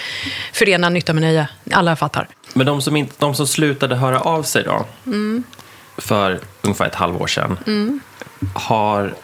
Förena 0.53 0.89
nytta 0.89 1.13
med 1.13 1.23
nöje. 1.23 1.49
Alla 1.73 1.97
fattar. 1.97 2.29
Men 2.55 2.67
de 2.67 2.83
som, 2.83 2.97
inte, 2.97 3.15
de 3.19 3.35
som 3.35 3.47
slutade 3.47 3.97
höra 3.97 4.21
av 4.21 4.43
sig 4.43 4.65
då? 4.65 4.87
Mm. 5.07 5.45
För 5.99 6.41
ungefär 6.63 6.87
ett 6.87 6.95
halvår 6.95 7.27
sedan. 7.27 7.59
Har 8.55 9.15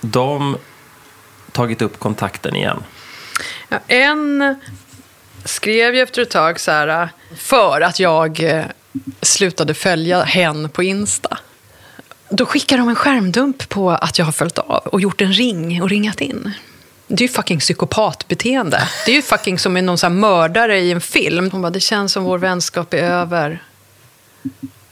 de 0.00 0.56
tagit 1.52 1.82
upp 1.82 1.98
kontakten 1.98 2.56
igen? 2.56 2.82
Ja, 3.68 3.78
en 3.86 4.54
skrev 5.44 5.94
ju 5.94 6.00
efter 6.00 6.22
ett 6.22 6.30
tag 6.30 6.60
så 6.60 6.70
här, 6.70 7.08
för 7.36 7.80
att 7.80 8.00
jag 8.00 8.40
eh, 8.40 8.64
slutade 9.22 9.74
följa 9.74 10.22
hen 10.22 10.68
på 10.68 10.82
Insta. 10.82 11.38
Då 12.30 12.46
skickar 12.46 12.78
de 12.78 12.88
en 12.88 12.94
skärmdump 12.94 13.68
på 13.68 13.90
att 13.90 14.18
jag 14.18 14.24
har 14.24 14.32
följt 14.32 14.58
av 14.58 14.86
och 14.86 15.00
gjort 15.00 15.20
en 15.20 15.32
ring 15.32 15.82
och 15.82 15.88
ringat 15.90 16.20
in. 16.20 16.52
Det 17.14 17.24
är 17.24 17.28
ju 17.28 17.34
fucking 17.34 17.58
psykopatbeteende. 17.58 18.88
Det 19.06 19.10
är 19.10 19.14
ju 19.14 19.22
fucking 19.22 19.58
som 19.58 19.76
en 19.76 19.86
någon 19.86 20.20
mördare 20.20 20.78
i 20.80 20.92
en 20.92 21.00
film. 21.00 21.50
Hon 21.50 21.62
bara, 21.62 21.70
det 21.70 21.80
känns 21.80 22.12
som 22.12 22.24
vår 22.24 22.38
vänskap 22.38 22.94
är 22.94 23.02
över. 23.02 23.62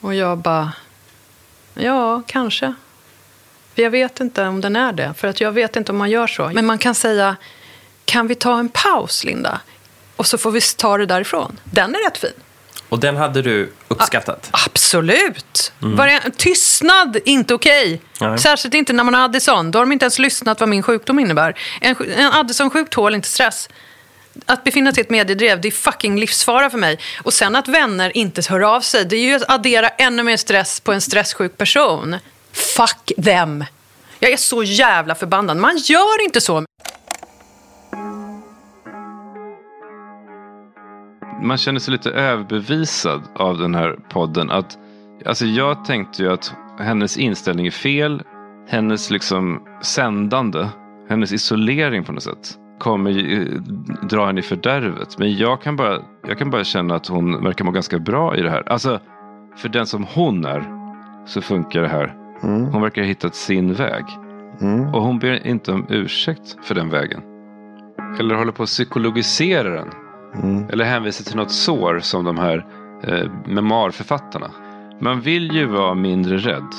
Och 0.01 0.15
jag 0.15 0.39
bara, 0.39 0.73
ja, 1.75 2.23
kanske. 2.27 2.75
För 3.75 3.83
jag 3.83 3.91
vet 3.91 4.21
inte 4.21 4.47
om 4.47 4.61
den 4.61 4.77
är 4.77 4.93
det. 4.93 5.15
För 5.17 5.29
att 5.29 5.41
jag 5.41 5.53
vet 5.53 5.77
inte 5.77 5.93
om 5.93 5.99
man 5.99 6.11
gör 6.11 6.27
så. 6.27 6.49
Men 6.49 6.67
man 6.67 6.79
kan 6.79 6.95
säga, 6.95 7.37
kan 8.05 8.27
vi 8.27 8.35
ta 8.35 8.59
en 8.59 8.69
paus, 8.69 9.25
Linda? 9.25 9.61
Och 10.17 10.27
så 10.27 10.39
får 10.39 10.51
vi 10.51 10.61
ta 10.61 10.99
det 10.99 11.07
därifrån. 11.07 11.61
Den 11.65 11.95
är 11.95 12.05
rätt 12.11 12.19
fin. 12.19 12.31
Och 12.91 13.01
den 13.01 13.17
hade 13.17 13.43
du 13.43 13.73
uppskattat? 13.89 14.49
Absolut! 14.51 15.73
Var 15.79 16.31
tystnad, 16.31 17.19
inte 17.25 17.55
okej. 17.55 18.01
Nej. 18.21 18.39
Särskilt 18.39 18.75
inte 18.75 18.93
när 18.93 19.05
man 19.05 19.15
har 19.15 19.25
Addison. 19.25 19.71
Då 19.71 19.79
har 19.79 19.87
de 19.87 19.93
inte 19.93 20.05
ens 20.05 20.19
lyssnat 20.19 20.61
vad 20.61 20.69
min 20.69 20.83
sjukdom 20.83 21.19
innebär. 21.19 21.59
En, 21.81 21.97
en 22.17 22.33
Addison-sjuk 22.33 22.91
tål 22.91 23.15
inte 23.15 23.29
stress. 23.29 23.69
Att 24.47 24.65
befinna 24.65 24.93
sig 24.93 25.01
i 25.01 25.05
ett 25.05 25.11
mediedrev, 25.11 25.61
det 25.61 25.69
är 25.69 25.73
fucking 25.73 26.21
livsfara 26.21 26.71
för 26.71 26.79
mig. 26.79 26.99
Och 27.23 27.33
sen 27.33 27.57
att 27.57 27.69
vänner 27.69 28.17
inte 28.17 28.43
hör 28.49 28.61
av 28.61 28.81
sig, 28.81 29.05
det 29.05 29.17
är 29.17 29.21
ju 29.21 29.35
att 29.35 29.51
addera 29.51 29.89
ännu 29.89 30.23
mer 30.23 30.37
stress 30.37 30.81
på 30.81 30.93
en 30.93 31.01
stresssjuk 31.01 31.59
person. 31.59 32.17
Fuck 32.53 33.25
them! 33.25 33.65
Jag 34.19 34.33
är 34.33 34.37
så 34.37 34.63
jävla 34.63 35.15
förbannad. 35.15 35.57
Man 35.57 35.77
gör 35.79 36.25
inte 36.25 36.41
så. 36.41 36.65
Man 41.43 41.57
känner 41.57 41.81
sig 41.81 41.93
lite 41.93 42.11
överbevisad 42.11 43.23
av 43.35 43.59
den 43.59 43.75
här 43.75 43.97
podden. 44.09 44.51
Att, 44.51 44.79
alltså 45.27 45.47
jag 45.47 45.85
tänkte 45.85 46.23
ju 46.23 46.33
att 46.33 46.55
hennes 46.79 47.19
inställning 47.19 47.67
är 47.67 47.71
fel. 47.71 48.23
Hennes 48.69 49.11
liksom 49.11 49.63
sändande, 49.83 50.69
hennes 51.09 51.33
isolering 51.33 52.05
på 52.05 52.13
något 52.13 52.23
sätt 52.23 52.57
kommer 52.79 53.11
ju, 53.11 53.43
eh, 53.43 53.61
dra 54.09 54.27
henne 54.27 54.41
i 54.41 54.43
fördärvet. 54.43 55.19
Men 55.19 55.37
jag 55.37 55.63
kan, 55.63 55.77
bara, 55.77 55.99
jag 56.29 56.39
kan 56.39 56.51
bara 56.51 56.65
känna 56.65 56.95
att 56.95 57.07
hon 57.07 57.45
verkar 57.45 57.65
må 57.65 57.71
ganska 57.71 57.99
bra 57.99 58.37
i 58.37 58.43
det 58.43 58.51
här. 58.51 58.69
Alltså, 58.69 59.01
för 59.57 59.69
den 59.69 59.87
som 59.87 60.07
hon 60.15 60.45
är 60.45 60.65
så 61.27 61.41
funkar 61.41 61.83
det 61.83 61.89
här. 61.89 62.15
Hon 62.73 62.83
verkar 62.83 63.03
ha 63.03 63.09
hittat 63.09 63.35
sin 63.35 63.75
väg. 63.75 64.05
Och 64.95 65.03
hon 65.03 65.19
ber 65.19 65.47
inte 65.47 65.73
om 65.73 65.87
ursäkt 65.89 66.57
för 66.63 66.75
den 66.75 66.91
vägen. 66.91 67.21
Eller 68.19 68.35
håller 68.35 68.53
på 68.53 68.63
att 68.63 68.69
psykologisera 68.69 69.71
den. 69.71 69.89
Eller 70.73 70.85
hänvisar 70.85 71.25
till 71.25 71.37
något 71.37 71.51
sår 71.51 72.01
som 72.01 72.25
de 72.25 72.39
här 72.39 72.67
eh, 73.03 73.31
memoarförfattarna. 73.47 74.51
Man 75.01 75.21
vill 75.21 75.53
ju 75.53 75.67
vara 75.67 75.95
mindre 75.95 76.37
rädd. 76.37 76.75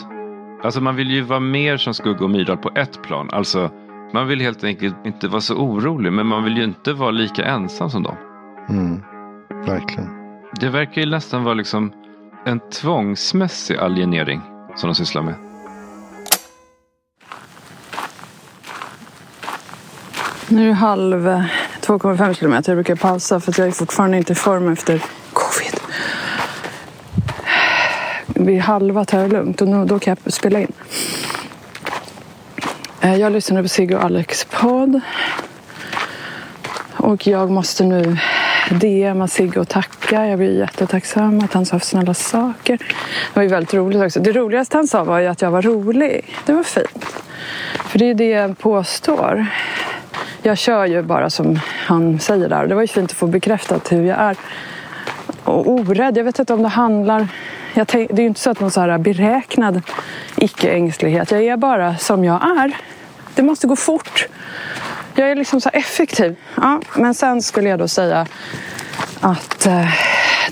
Alltså 0.63 0.81
man 0.81 0.95
vill 0.95 1.11
ju 1.11 1.21
vara 1.21 1.39
mer 1.39 1.77
som 1.77 1.93
Skugga 1.93 2.23
och 2.23 2.29
Myrdal 2.29 2.57
på 2.57 2.71
ett 2.75 3.03
plan. 3.03 3.29
Alltså 3.31 3.71
man 4.13 4.27
vill 4.27 4.41
helt 4.41 4.63
enkelt 4.63 4.95
inte 5.05 5.27
vara 5.27 5.41
så 5.41 5.55
orolig. 5.55 6.13
Men 6.13 6.27
man 6.27 6.43
vill 6.43 6.57
ju 6.57 6.63
inte 6.63 6.93
vara 6.93 7.11
lika 7.11 7.45
ensam 7.45 7.89
som 7.89 8.03
dem. 8.03 8.15
Mm. 8.69 9.01
Verkligen. 9.65 10.09
Det 10.59 10.69
verkar 10.69 11.01
ju 11.01 11.09
nästan 11.09 11.43
vara 11.43 11.53
liksom 11.53 11.93
en 12.45 12.59
tvångsmässig 12.59 13.77
alienering 13.77 14.41
som 14.75 14.87
de 14.87 14.95
sysslar 14.95 15.21
med. 15.21 15.35
Nu 20.49 20.63
är 20.63 20.67
det 20.67 20.73
halv 20.73 21.43
2,5 21.91 22.33
kilometer. 22.33 22.71
Jag 22.71 22.77
brukar 22.77 22.95
pausa 22.95 23.39
för 23.39 23.51
att 23.51 23.57
jag 23.57 23.67
är 23.67 23.71
fortfarande 23.71 24.17
inte 24.17 24.33
i 24.33 24.35
form 24.35 24.73
efter 24.73 25.01
covid. 25.33 25.79
Vid 28.27 28.61
halva 28.61 29.05
tar 29.05 29.19
jag 29.19 29.33
lugnt 29.33 29.61
och 29.61 29.67
nu, 29.67 29.85
då 29.85 29.99
kan 29.99 30.17
jag 30.23 30.33
spela 30.33 30.59
in. 30.59 30.71
Eh, 33.01 33.15
jag 33.15 33.31
lyssnade 33.31 33.63
på 33.63 33.69
Sigge 33.69 33.95
och 33.95 34.03
Alex 34.03 34.45
podd. 34.45 35.01
Och 36.97 37.27
jag 37.27 37.51
måste 37.51 37.83
nu 37.83 38.17
DMa 38.69 39.27
Sigge 39.27 39.59
och 39.59 39.67
tacka. 39.67 40.27
Jag 40.27 40.37
blir 40.39 40.59
jättetacksam 40.59 41.39
att 41.39 41.53
han 41.53 41.65
sa 41.65 41.79
för 41.79 41.85
snälla 41.85 42.13
saker. 42.13 42.77
Det 42.77 42.85
var 43.33 43.43
ju 43.43 43.49
väldigt 43.49 43.73
roligt 43.73 44.01
också. 44.01 44.19
Det 44.19 44.31
roligaste 44.31 44.77
han 44.77 44.87
sa 44.87 45.03
var 45.03 45.19
ju 45.19 45.27
att 45.27 45.41
jag 45.41 45.51
var 45.51 45.61
rolig. 45.61 46.35
Det 46.45 46.53
var 46.53 46.63
fint. 46.63 47.05
För 47.87 47.99
det 47.99 48.05
är 48.05 48.07
ju 48.07 48.13
det 48.13 48.29
jag 48.29 48.57
påstår. 48.57 49.47
Jag 50.43 50.57
kör 50.57 50.85
ju 50.85 51.01
bara 51.01 51.29
som 51.29 51.59
han 51.65 52.19
säger 52.19 52.49
där. 52.49 52.67
Det 52.67 52.75
var 52.75 52.81
ju 52.81 52.87
fint 52.87 53.11
att 53.11 53.17
få 53.17 53.27
bekräftat 53.27 53.91
hur 53.91 54.03
jag 54.03 54.19
är. 54.19 54.37
Och 55.43 55.69
orädd. 55.69 56.17
Jag 56.17 56.23
vet 56.23 56.39
inte 56.39 56.53
om 56.53 56.63
det 56.63 56.69
handlar... 56.69 57.27
Jag 57.73 57.87
tänk, 57.87 58.09
det 58.09 58.21
är 58.21 58.21
ju 58.21 58.27
inte 58.27 58.39
så 58.39 58.49
att 58.49 58.59
någon 58.59 58.71
så 58.71 58.81
här 58.81 58.97
beräknad 58.97 59.81
icke-ängslighet. 60.35 61.31
Jag 61.31 61.43
är 61.43 61.57
bara 61.57 61.97
som 61.97 62.25
jag 62.25 62.43
är. 62.43 62.77
Det 63.35 63.43
måste 63.43 63.67
gå 63.67 63.75
fort. 63.75 64.27
Jag 65.15 65.31
är 65.31 65.35
liksom 65.35 65.61
så 65.61 65.69
här 65.73 65.79
effektiv. 65.79 66.35
Ja, 66.55 66.81
men 66.95 67.13
sen 67.13 67.41
skulle 67.41 67.69
jag 67.69 67.79
då 67.79 67.87
säga 67.87 68.27
att 69.19 69.65
eh, 69.65 69.87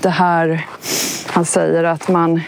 det 0.00 0.10
här... 0.10 0.66
Han 1.26 1.44
säger 1.44 1.84
att 1.84 2.08
man 2.08 2.40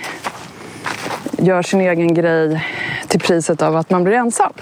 gör 1.38 1.62
sin 1.62 1.80
egen 1.80 2.14
grej 2.14 2.66
till 3.08 3.20
priset 3.20 3.62
av 3.62 3.76
att 3.76 3.90
man 3.90 4.04
blir 4.04 4.14
ensam. 4.14 4.52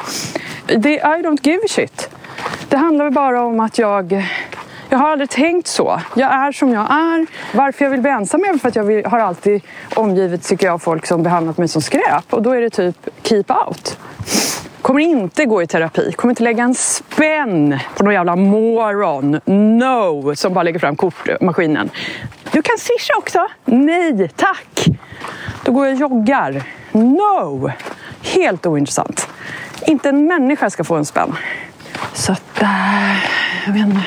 Det, 0.67 0.95
I 0.95 1.23
don't 1.23 1.39
give 1.43 1.65
a 1.65 1.69
shit. 1.69 2.10
Det 2.71 2.77
handlar 2.77 3.05
väl 3.05 3.15
bara 3.15 3.43
om 3.43 3.61
att 3.61 3.79
jag... 3.79 4.27
Jag 4.89 4.99
har 4.99 5.11
aldrig 5.11 5.31
tänkt 5.31 5.67
så. 5.67 6.01
Jag 6.17 6.33
är 6.33 6.53
som 6.53 6.73
jag 6.73 6.91
är. 6.91 7.27
Varför 7.57 7.85
jag 7.85 7.91
vill 7.91 8.01
bli 8.01 8.11
ensam 8.11 8.41
är 8.41 8.59
för 8.59 8.69
att 8.69 8.77
jag 8.77 8.85
vill, 8.85 9.07
har 9.07 9.19
alltid 9.19 9.63
omgivit, 9.95 10.43
tycker 10.43 10.67
jag, 10.67 10.83
folk 10.83 11.07
som 11.07 11.23
behandlat 11.23 11.59
mig 11.59 11.69
som 11.69 11.83
skräp. 11.83 12.25
Och 12.31 12.43
då 12.43 12.51
är 12.51 12.61
det 12.61 12.71
typ 12.71 13.09
keep 13.23 13.45
out. 13.67 13.99
Kommer 14.83 15.01
inte 15.01 15.45
gå 15.45 15.63
i 15.63 15.67
terapi. 15.67 16.13
Kommer 16.13 16.33
inte 16.33 16.43
lägga 16.43 16.65
en 16.65 16.75
spänn 16.75 17.79
på 17.97 18.05
någon 18.05 18.15
jävla 18.15 18.37
moron. 18.37 19.41
No! 19.79 20.37
Som 20.37 20.55
bara 20.55 20.63
lägger 20.63 20.79
fram 20.79 20.97
kortmaskinen. 20.97 21.91
Du 22.51 22.63
kan 22.63 22.79
swisha 22.79 23.15
också. 23.19 23.47
Nej, 23.65 24.31
tack! 24.37 24.87
Då 25.65 25.73
går 25.73 25.87
jag 25.87 25.95
och 25.95 26.01
joggar. 26.01 26.63
No! 26.93 27.71
Helt 28.23 28.67
ointressant. 28.67 29.29
Inte 29.87 30.09
en 30.09 30.27
människa 30.27 30.71
ska 30.71 30.85
få 30.85 30.95
en 30.95 31.05
spänn. 31.05 31.37
Så 32.15 32.33
att, 32.33 32.63
äh, 32.63 33.17
jag 33.67 33.73
vet 33.73 33.87
inte. 33.87 34.05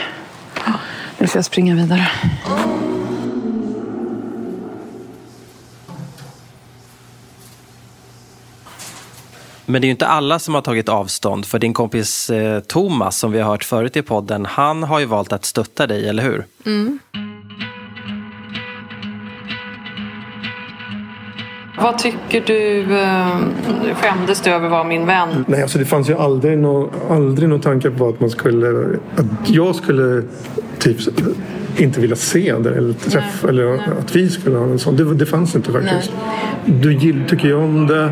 Nu 1.18 1.28
ska 1.28 1.38
jag 1.38 1.46
springa 1.46 1.76
vidare. 1.76 2.12
Men 9.66 9.82
det 9.82 9.86
är 9.86 9.88
ju 9.88 9.92
inte 9.92 10.08
alla 10.08 10.40
som 10.40 10.54
har 10.54 10.62
tagit 10.62 10.90
avstånd. 10.90 11.46
För 11.46 11.60
din 11.60 11.74
kompis 11.74 12.30
eh, 12.30 12.60
Thomas, 12.60 13.18
som 13.18 13.32
vi 13.32 13.40
har 13.40 13.52
hört 13.52 13.64
förut 13.64 13.98
i 13.98 14.02
podden, 14.02 14.46
han 14.46 14.84
har 14.84 15.00
ju 15.00 15.06
valt 15.06 15.34
att 15.34 15.46
stötta 15.46 15.88
dig, 15.88 16.10
eller 16.10 16.24
hur? 16.24 16.46
Mm. 16.66 17.00
Vad 21.84 21.98
tycker 21.98 22.44
du? 22.46 22.82
eh, 22.98 23.96
Skämdes 23.96 24.42
du 24.42 24.50
över 24.50 24.66
att 24.66 24.72
vara 24.72 24.84
min 24.84 25.06
vän? 25.06 25.46
Nej, 25.48 25.62
alltså 25.62 25.78
det 25.78 25.86
fanns 25.86 26.10
ju 26.10 26.18
aldrig 26.18 26.58
någon 26.58 26.90
aldrig 27.10 27.50
någon 27.50 27.62
tanke 27.62 27.90
på 27.92 28.08
att 28.10 28.20
man 28.20 28.30
skulle... 28.30 28.98
Att 29.16 29.50
jag 29.50 29.76
skulle 29.76 30.24
typ 30.80 30.98
inte 31.78 32.00
vilja 32.00 32.16
se 32.16 32.56
det 32.60 32.76
eller 32.76 32.94
träffa 32.94 33.50
eller 33.50 33.74
att 34.00 34.16
vi 34.16 34.30
skulle 34.30 34.58
ha 34.58 34.66
en 34.66 34.80
sån. 34.80 34.96
Det, 34.96 35.14
det 35.14 35.26
fanns 35.26 35.56
inte 35.56 35.72
faktiskt. 35.72 36.12
Du 36.66 36.94
gill, 36.94 37.24
tycker 37.30 37.48
jag 37.50 37.60
om 37.60 37.88
det. 37.88 38.12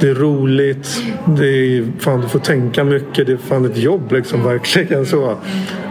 Det 0.00 0.08
är 0.08 0.14
roligt. 0.14 1.02
Det 1.24 1.46
är, 1.46 1.92
fan, 1.98 2.20
du 2.20 2.28
får 2.28 2.38
tänka 2.38 2.84
mycket. 2.84 3.26
Det 3.26 3.32
är 3.32 3.36
fan 3.36 3.64
ett 3.64 3.76
jobb 3.76 4.12
liksom, 4.12 4.42
verkligen 4.44 5.06
så. 5.06 5.36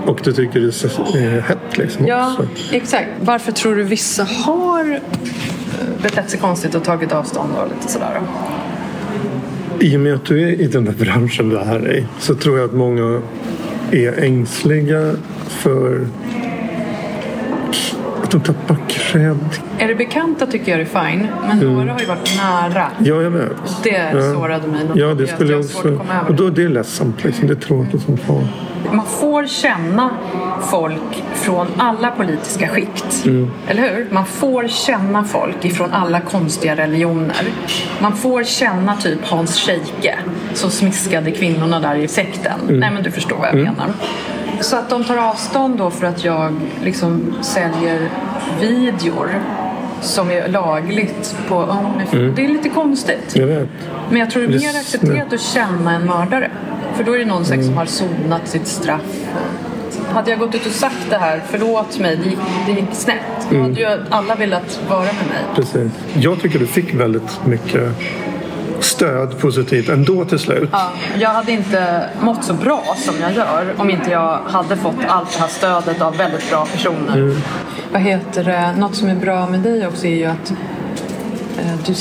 Och 0.06 0.20
du 0.24 0.34
tycker 0.34 0.60
det 0.60 1.20
är 1.26 1.42
hett 1.42 1.78
liksom 1.78 2.08
Ja, 2.08 2.32
också. 2.40 2.76
exakt. 2.76 3.08
Varför 3.22 3.52
tror 3.52 3.76
du 3.76 3.84
vissa 3.84 4.24
har 4.24 4.92
eh, 4.94 5.00
betett 6.04 6.30
sig 6.30 6.40
konstigt 6.40 6.76
och 6.76 6.84
tagit 6.84 7.12
avstånd 7.12 7.52
och 7.58 7.68
lite 7.68 7.92
sådär? 7.92 8.22
I 9.80 9.96
och 9.96 10.00
med 10.00 10.14
att 10.14 10.26
du 10.26 10.42
är 10.42 10.62
i 10.62 10.68
den 10.68 10.86
där 10.86 10.94
branschen 10.94 11.50
du 11.50 11.58
är 11.58 11.96
i 11.96 12.06
så 12.20 12.36
tror 12.36 12.58
jag 12.58 12.66
att 12.66 12.76
många 12.76 13.22
är 13.92 14.24
ängsliga 14.24 15.16
för 15.48 16.08
att 18.36 18.46
de 18.46 18.54
tappar 18.54 18.78
cred. 18.90 19.38
Är 19.80 19.88
det 19.88 19.96
bekanta 19.96 20.46
tycker 20.46 20.72
jag 20.72 20.80
det 20.80 20.98
är 20.98 21.10
fine, 21.10 21.28
men 21.48 21.60
några 21.60 21.94
har 21.94 22.00
ju 22.00 22.06
varit 22.06 22.38
nära. 22.38 22.88
Ja, 23.00 23.22
jag 23.22 23.32
vet. 23.32 23.52
Det 23.84 24.34
sårade 24.34 24.68
mig. 24.68 24.82
Ja, 24.96 25.08
det 25.08 25.24
Jag- 25.24 25.30
skulle 25.30 25.52
jag 25.52 25.60
jag 25.60 25.66
att 25.70 25.76
också. 25.76 26.06
Och 26.28 26.36
då 26.36 26.48
är 26.48 26.52
det 26.52 26.68
ledsamt. 26.70 27.24
Liksom. 27.24 27.48
Det 27.48 27.54
är 27.54 27.56
tråkigt 27.56 28.02
som 28.02 28.18
fan. 28.18 28.48
Man 28.92 29.06
får 29.06 29.48
känna 29.48 30.10
folk 30.72 31.24
från 31.34 31.68
alla 31.78 32.12
politiska 32.12 32.68
skikt. 32.68 33.26
Eller 33.68 33.82
hur? 33.82 34.08
Man 34.12 34.26
får 34.26 34.68
känna 34.68 35.24
folk 35.24 35.66
ifrån 35.66 35.92
alla 35.92 36.22
konstiga 36.22 36.76
religioner. 36.76 37.44
Man 38.02 38.18
får 38.18 38.44
känna 38.44 38.96
typ 38.96 39.20
Hans 39.26 39.60
Scheike 39.60 40.16
som 40.54 40.70
smiskade 40.72 41.32
kvinnorna 41.32 41.80
där 41.80 41.96
i 41.96 42.08
sekten. 42.08 42.60
Nej 42.70 42.92
men 42.94 43.04
du 43.04 43.12
förstår 43.12 43.38
vad 43.38 43.48
jag 43.48 43.56
menar. 43.56 43.88
Så 44.62 44.76
att 44.76 44.90
de 44.90 45.04
tar 45.04 45.18
avstånd 45.18 45.78
då 45.78 45.90
för 45.90 46.08
att 46.08 46.24
jag 46.24 46.56
liksom 46.84 47.34
säljer 47.42 48.10
videor 48.62 49.42
som 50.02 50.32
är 50.32 50.48
lagligt 50.48 51.36
på 51.48 51.56
OnlyFans. 51.56 52.36
Det 52.36 52.46
är 52.46 52.48
lite 52.48 52.70
konstigt. 52.70 53.36
Jag 53.36 53.48
vet. 53.48 53.70
Men 54.10 54.20
jag 54.20 54.32
tror 54.32 54.48
det 54.48 54.56
är 54.56 54.60
mer 54.60 54.80
accepterat 54.80 55.34
att 55.34 55.42
känna 55.42 55.96
en 55.96 56.06
mördare. 56.06 56.52
För 56.96 57.04
då 57.04 57.14
är 57.14 57.20
det 57.20 57.26
någon 57.26 57.46
sex 57.46 57.66
som 57.66 57.78
har 57.78 57.86
sonat 57.86 58.48
sitt 58.48 58.68
straff. 58.68 59.26
Hade 60.10 60.30
jag 60.32 60.40
gått 60.40 60.56
ut 60.56 60.66
och 60.66 60.72
sagt 60.72 61.10
det 61.10 61.18
här, 61.18 61.42
förlåt 61.50 62.00
mig, 62.00 62.16
det 62.16 62.30
gick, 62.30 62.40
det 62.66 62.72
gick 62.72 62.94
snett. 62.94 63.48
Då 63.52 63.62
hade 63.62 63.80
ju 63.80 63.88
alla 64.10 64.36
velat 64.36 64.80
vara 64.90 65.02
med 65.02 65.14
mig. 65.14 65.44
Precis. 65.56 65.92
Jag 66.14 66.42
tycker 66.42 66.60
du 66.60 66.68
fick 66.68 66.94
väldigt 66.94 67.46
mycket 67.46 67.92
stöd 68.82 69.40
positivt 69.40 69.90
ändå 69.90 70.26
till 70.26 70.40
slut. 70.40 70.70
Ja, 70.72 70.92
jag 71.20 71.30
hade 71.30 71.52
inte 71.52 72.10
mått 72.22 72.44
så 72.44 72.54
bra 72.54 72.84
som 72.98 73.16
jag 73.22 73.34
gör 73.34 73.74
om 73.78 73.90
inte 73.90 74.12
jag 74.12 74.38
hade 74.48 74.76
fått 74.78 74.96
allt 75.08 75.34
det 75.34 75.40
här 75.40 75.48
stödet 75.48 76.02
av 76.02 76.18
väldigt 76.18 76.50
bra 76.50 76.66
personer. 76.72 77.36
Vad 77.92 78.02
heter 78.02 78.44
det? 78.44 78.74
Något 78.80 78.96
som 78.96 79.10
är 79.10 79.16
bra 79.16 79.48
med 79.50 79.60
dig 79.60 79.88
också 79.88 80.08
är 80.08 80.16
ju 80.16 80.26
att 80.26 80.52
eh, 81.60 81.74
du, 81.86 81.94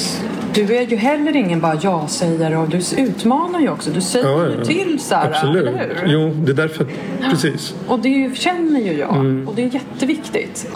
du 0.66 0.76
är 0.76 0.82
ju 0.82 0.96
heller 0.96 1.36
ingen 1.36 1.60
bara 1.60 1.78
ja-sägare 1.82 2.56
och 2.56 2.68
du 2.68 2.80
utmanar 2.96 3.60
ju 3.60 3.70
också. 3.70 3.90
Du 3.90 4.00
säger 4.00 4.28
Ja, 4.28 4.46
ja. 4.58 4.64
till 4.64 4.98
så 5.00 5.14
här, 5.14 5.28
Absolut. 5.30 5.66
eller 5.66 5.78
hur? 5.78 6.02
Jo, 6.06 6.34
det 6.44 6.52
är 6.52 6.56
därför. 6.56 6.86
Precis. 7.30 7.74
Och 7.86 7.98
det 8.00 8.36
känner 8.38 8.80
ju 8.80 8.92
jag. 8.92 9.44
Och 9.48 9.54
det 9.54 9.62
är 9.64 9.74
jätteviktigt. 9.74 10.70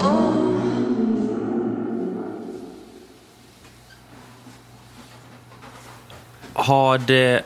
Har 6.63 6.99
det 6.99 7.43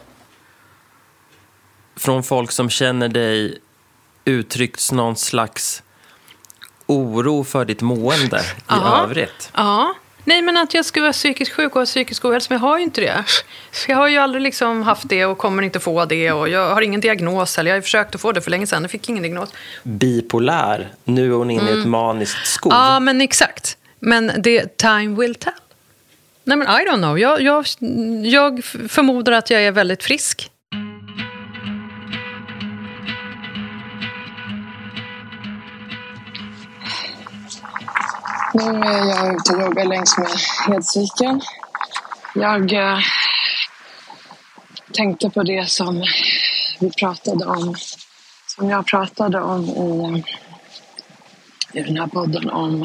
från 1.96 2.22
folk 2.22 2.52
som 2.52 2.70
känner 2.70 3.08
dig 3.08 3.58
uttryckts 4.24 4.92
någon 4.92 5.16
slags 5.16 5.82
oro 6.86 7.44
för 7.44 7.64
ditt 7.64 7.80
mående 7.82 8.40
i 8.40 8.42
Ja. 8.68 9.02
övrigt? 9.02 9.50
Ja. 9.54 9.94
Nej, 10.24 10.42
men 10.42 10.56
att 10.56 10.74
jag 10.74 10.84
skulle 10.84 11.02
vara 11.02 11.12
psykiskt 11.12 11.52
sjuk 11.52 11.72
och 11.76 11.80
ha 11.80 11.86
psykisk 11.86 12.24
ohälsa, 12.24 12.46
men 12.50 12.58
jag 12.62 12.68
har 12.68 12.78
ju 12.78 12.84
inte 12.84 13.00
det. 13.00 13.24
Jag 13.88 13.96
har 13.96 14.08
ju 14.08 14.16
aldrig 14.18 14.42
liksom 14.42 14.82
haft 14.82 15.08
det 15.08 15.24
och 15.26 15.38
kommer 15.38 15.62
inte 15.62 15.80
få 15.80 16.04
det. 16.04 16.32
Och 16.32 16.48
jag 16.48 16.74
har 16.74 16.82
ingen 16.82 17.00
diagnos 17.00 17.56
heller. 17.56 17.70
Jag 17.70 17.76
har 17.76 17.82
försökt 17.82 18.14
att 18.14 18.20
få 18.20 18.32
det 18.32 18.40
för 18.40 18.50
länge 18.50 18.66
sedan. 18.66 18.82
Jag 18.82 18.90
fick 18.90 19.08
ingen 19.08 19.22
diagnos. 19.22 19.48
Bipolär, 19.82 20.92
nu 21.04 21.26
är 21.32 21.34
hon 21.36 21.50
inne 21.50 21.70
i 21.70 21.80
ett 21.80 21.86
maniskt 21.86 22.46
skov. 22.46 22.72
Ja, 22.72 23.00
men 23.00 23.20
exakt. 23.20 23.76
Men 23.98 24.32
det, 24.38 24.76
time 24.76 25.20
will 25.20 25.34
tell. 25.34 25.52
Nej, 26.46 26.56
men 26.56 26.68
I 26.68 26.84
don't 26.84 26.98
know. 26.98 27.18
Jag, 27.18 27.40
jag, 27.42 27.66
jag 28.24 28.64
förmodar 28.64 29.32
att 29.32 29.50
jag 29.50 29.62
är 29.62 29.72
väldigt 29.72 30.04
frisk. 30.04 30.50
Nu 38.54 38.62
är 38.62 39.08
jag 39.08 39.36
ute 39.36 39.52
och 39.52 39.62
joggar 39.62 39.84
längs 39.84 40.18
med 40.18 40.28
Hedsviken. 40.66 41.40
Jag 42.34 42.72
eh, 42.72 42.98
tänkte 44.92 45.30
på 45.30 45.42
det 45.42 45.70
som 45.70 46.04
vi 46.80 46.90
pratade 46.90 47.46
om, 47.46 47.74
som 48.46 48.68
jag 48.70 48.86
pratade 48.86 49.40
om 49.40 49.64
i, 49.64 50.22
eh, 51.74 51.80
i 51.80 51.82
den 51.82 51.96
här 51.96 52.06
podden 52.06 52.50
om 52.50 52.82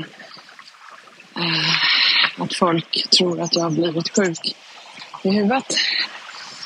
eh, 1.36 1.91
att 2.38 2.54
folk 2.54 3.10
tror 3.18 3.42
att 3.42 3.56
jag 3.56 3.64
har 3.64 3.72
blivit 3.72 4.16
sjuk 4.16 4.56
i 5.24 5.32
huvudet. 5.32 5.76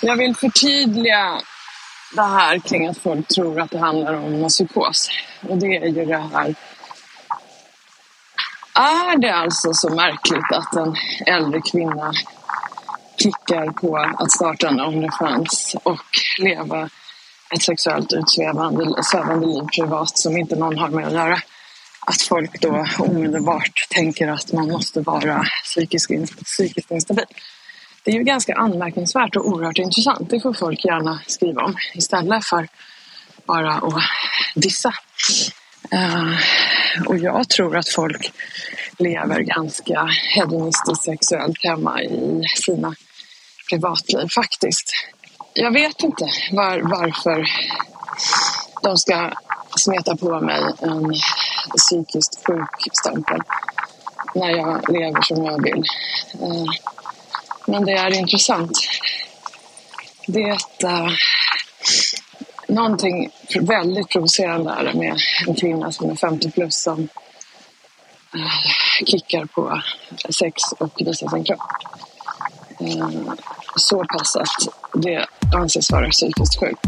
Jag 0.01 0.17
vill 0.17 0.35
förtydliga 0.35 1.41
det 2.15 2.21
här 2.21 2.59
kring 2.59 2.87
att 2.87 2.97
folk 2.97 3.27
tror 3.27 3.61
att 3.61 3.71
det 3.71 3.79
handlar 3.79 4.13
om 4.13 4.43
en 4.43 4.49
psykos. 4.49 5.09
Och 5.49 5.57
det 5.57 5.77
är 5.77 5.87
ju 5.87 6.05
det 6.05 6.17
här. 6.17 6.55
Är 8.75 9.17
det 9.17 9.35
alltså 9.35 9.73
så 9.73 9.89
märkligt 9.89 10.51
att 10.53 10.75
en 10.75 10.95
äldre 11.25 11.61
kvinna 11.61 12.13
klickar 13.17 13.71
på 13.71 13.97
att 13.97 14.31
starta 14.31 14.67
en 14.67 14.81
Onlyfans 14.81 15.75
och 15.83 16.05
leva 16.39 16.89
ett 17.55 17.61
sexuellt 17.61 18.13
utsvävande 18.13 19.45
liv 19.45 19.63
privat 19.75 20.17
som 20.17 20.37
inte 20.37 20.55
någon 20.55 20.77
har 20.77 20.89
med 20.89 21.07
att 21.07 21.13
göra? 21.13 21.37
Att 22.07 22.21
folk 22.21 22.61
då 22.61 22.85
omedelbart 22.99 23.87
tänker 23.89 24.27
att 24.27 24.53
man 24.53 24.67
måste 24.67 25.01
vara 25.01 25.45
psykiskt, 25.63 26.09
psykiskt 26.45 26.91
instabil. 26.91 27.25
Det 28.03 28.11
är 28.11 28.15
ju 28.15 28.23
ganska 28.23 28.55
anmärkningsvärt 28.55 29.35
och 29.35 29.47
oerhört 29.47 29.77
intressant. 29.77 30.29
Det 30.29 30.39
får 30.39 30.53
folk 30.53 30.85
gärna 30.85 31.19
skriva 31.27 31.61
om 31.61 31.75
istället 31.93 32.45
för 32.45 32.67
bara 33.45 33.73
att 33.73 34.03
dissa. 34.55 34.93
Uh, 35.93 36.39
och 37.07 37.17
jag 37.17 37.49
tror 37.49 37.77
att 37.77 37.89
folk 37.89 38.33
lever 38.97 39.39
ganska 39.39 40.09
hedonistiskt 40.35 41.03
sexuellt 41.03 41.63
hemma 41.63 42.03
i 42.03 42.43
sina 42.55 42.95
privatliv 43.69 44.27
faktiskt. 44.35 44.91
Jag 45.53 45.71
vet 45.71 46.03
inte 46.03 46.25
var, 46.51 46.79
varför 46.79 47.45
de 48.83 48.97
ska 48.97 49.31
smeta 49.77 50.15
på 50.17 50.41
mig 50.41 50.63
en 50.81 51.13
psykiskt 51.77 52.47
sjuk 52.47 52.87
stämpel 52.93 53.41
när 54.35 54.49
jag 54.49 54.89
lever 54.89 55.21
som 55.21 55.45
jag 55.45 55.63
vill. 55.63 55.83
Eh, 56.41 56.65
men 57.67 57.85
det 57.85 57.91
är 57.91 58.13
intressant. 58.13 58.77
Det 60.27 60.41
är 60.41 60.53
ett, 60.53 60.83
uh, 60.83 61.09
någonting 62.67 63.31
väldigt 63.61 64.09
provocerande 64.09 64.71
är 64.71 64.83
det 64.83 64.93
med 64.93 65.17
en 65.47 65.55
kvinna 65.55 65.91
som 65.91 66.09
är 66.09 66.15
50 66.15 66.51
plus 66.51 66.81
som 66.81 66.99
uh, 68.35 69.05
kickar 69.05 69.45
på 69.45 69.81
sex 70.29 70.61
och 70.79 70.91
visar 70.95 71.27
sin 71.27 71.43
kropp. 71.43 71.59
Uh, 72.81 73.33
så 73.75 74.05
pass 74.05 74.35
att 74.35 74.67
det 74.93 75.25
anses 75.55 75.91
vara 75.91 76.09
psykiskt 76.09 76.59
sjukt. 76.59 76.85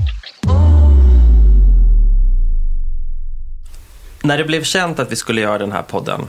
När 4.27 4.37
det 4.37 4.43
blev 4.43 4.63
känt 4.63 4.99
att 4.99 5.11
vi 5.11 5.15
skulle 5.15 5.41
göra 5.41 5.57
den 5.57 5.71
här 5.71 5.81
podden 5.81 6.27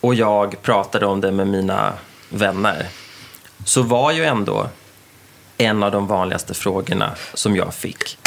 och 0.00 0.14
jag 0.14 0.62
pratade 0.62 1.06
om 1.06 1.20
det 1.20 1.32
med 1.32 1.46
mina 1.46 1.92
vänner 2.28 2.86
så 3.64 3.82
var 3.82 4.12
ju 4.12 4.24
ändå 4.24 4.68
en 5.58 5.82
av 5.82 5.92
de 5.92 6.06
vanligaste 6.06 6.54
frågorna 6.54 7.14
som 7.34 7.56
jag 7.56 7.74
fick. 7.74 8.18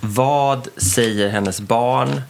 Vad 0.00 0.68
säger 0.76 1.28
hennes 1.28 1.60
barn? 1.60 2.22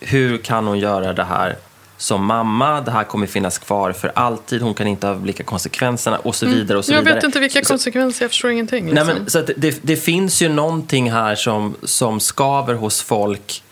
Hur 0.00 0.38
kan 0.38 0.66
hon 0.66 0.78
göra 0.78 1.12
det 1.12 1.24
här 1.24 1.56
som 2.00 2.24
mamma? 2.24 2.80
Det 2.80 2.90
här 2.90 3.04
kommer 3.04 3.26
finnas 3.26 3.58
kvar 3.58 3.92
för 3.92 4.12
alltid. 4.14 4.62
Hon 4.62 4.74
kan 4.74 4.86
inte 4.86 5.08
överblicka 5.08 5.44
konsekvenserna 5.44 6.18
och 6.18 6.34
så 6.34 6.46
mm. 6.46 6.58
vidare. 6.58 6.78
Och 6.78 6.84
så 6.84 6.92
jag 6.92 6.98
vidare. 6.98 7.14
vet 7.14 7.24
inte 7.24 7.40
vilka 7.40 7.62
konsekvenser, 7.62 8.24
jag 8.24 8.30
förstår 8.30 8.50
ingenting. 8.50 8.86
Liksom. 8.86 9.06
Nej, 9.06 9.16
men, 9.16 9.30
så 9.30 9.42
det, 9.56 9.78
det 9.82 9.96
finns 9.96 10.42
ju 10.42 10.48
någonting 10.48 11.12
här 11.12 11.34
som, 11.34 11.76
som 11.82 12.20
skaver 12.20 12.74
hos 12.74 13.02
folk 13.02 13.62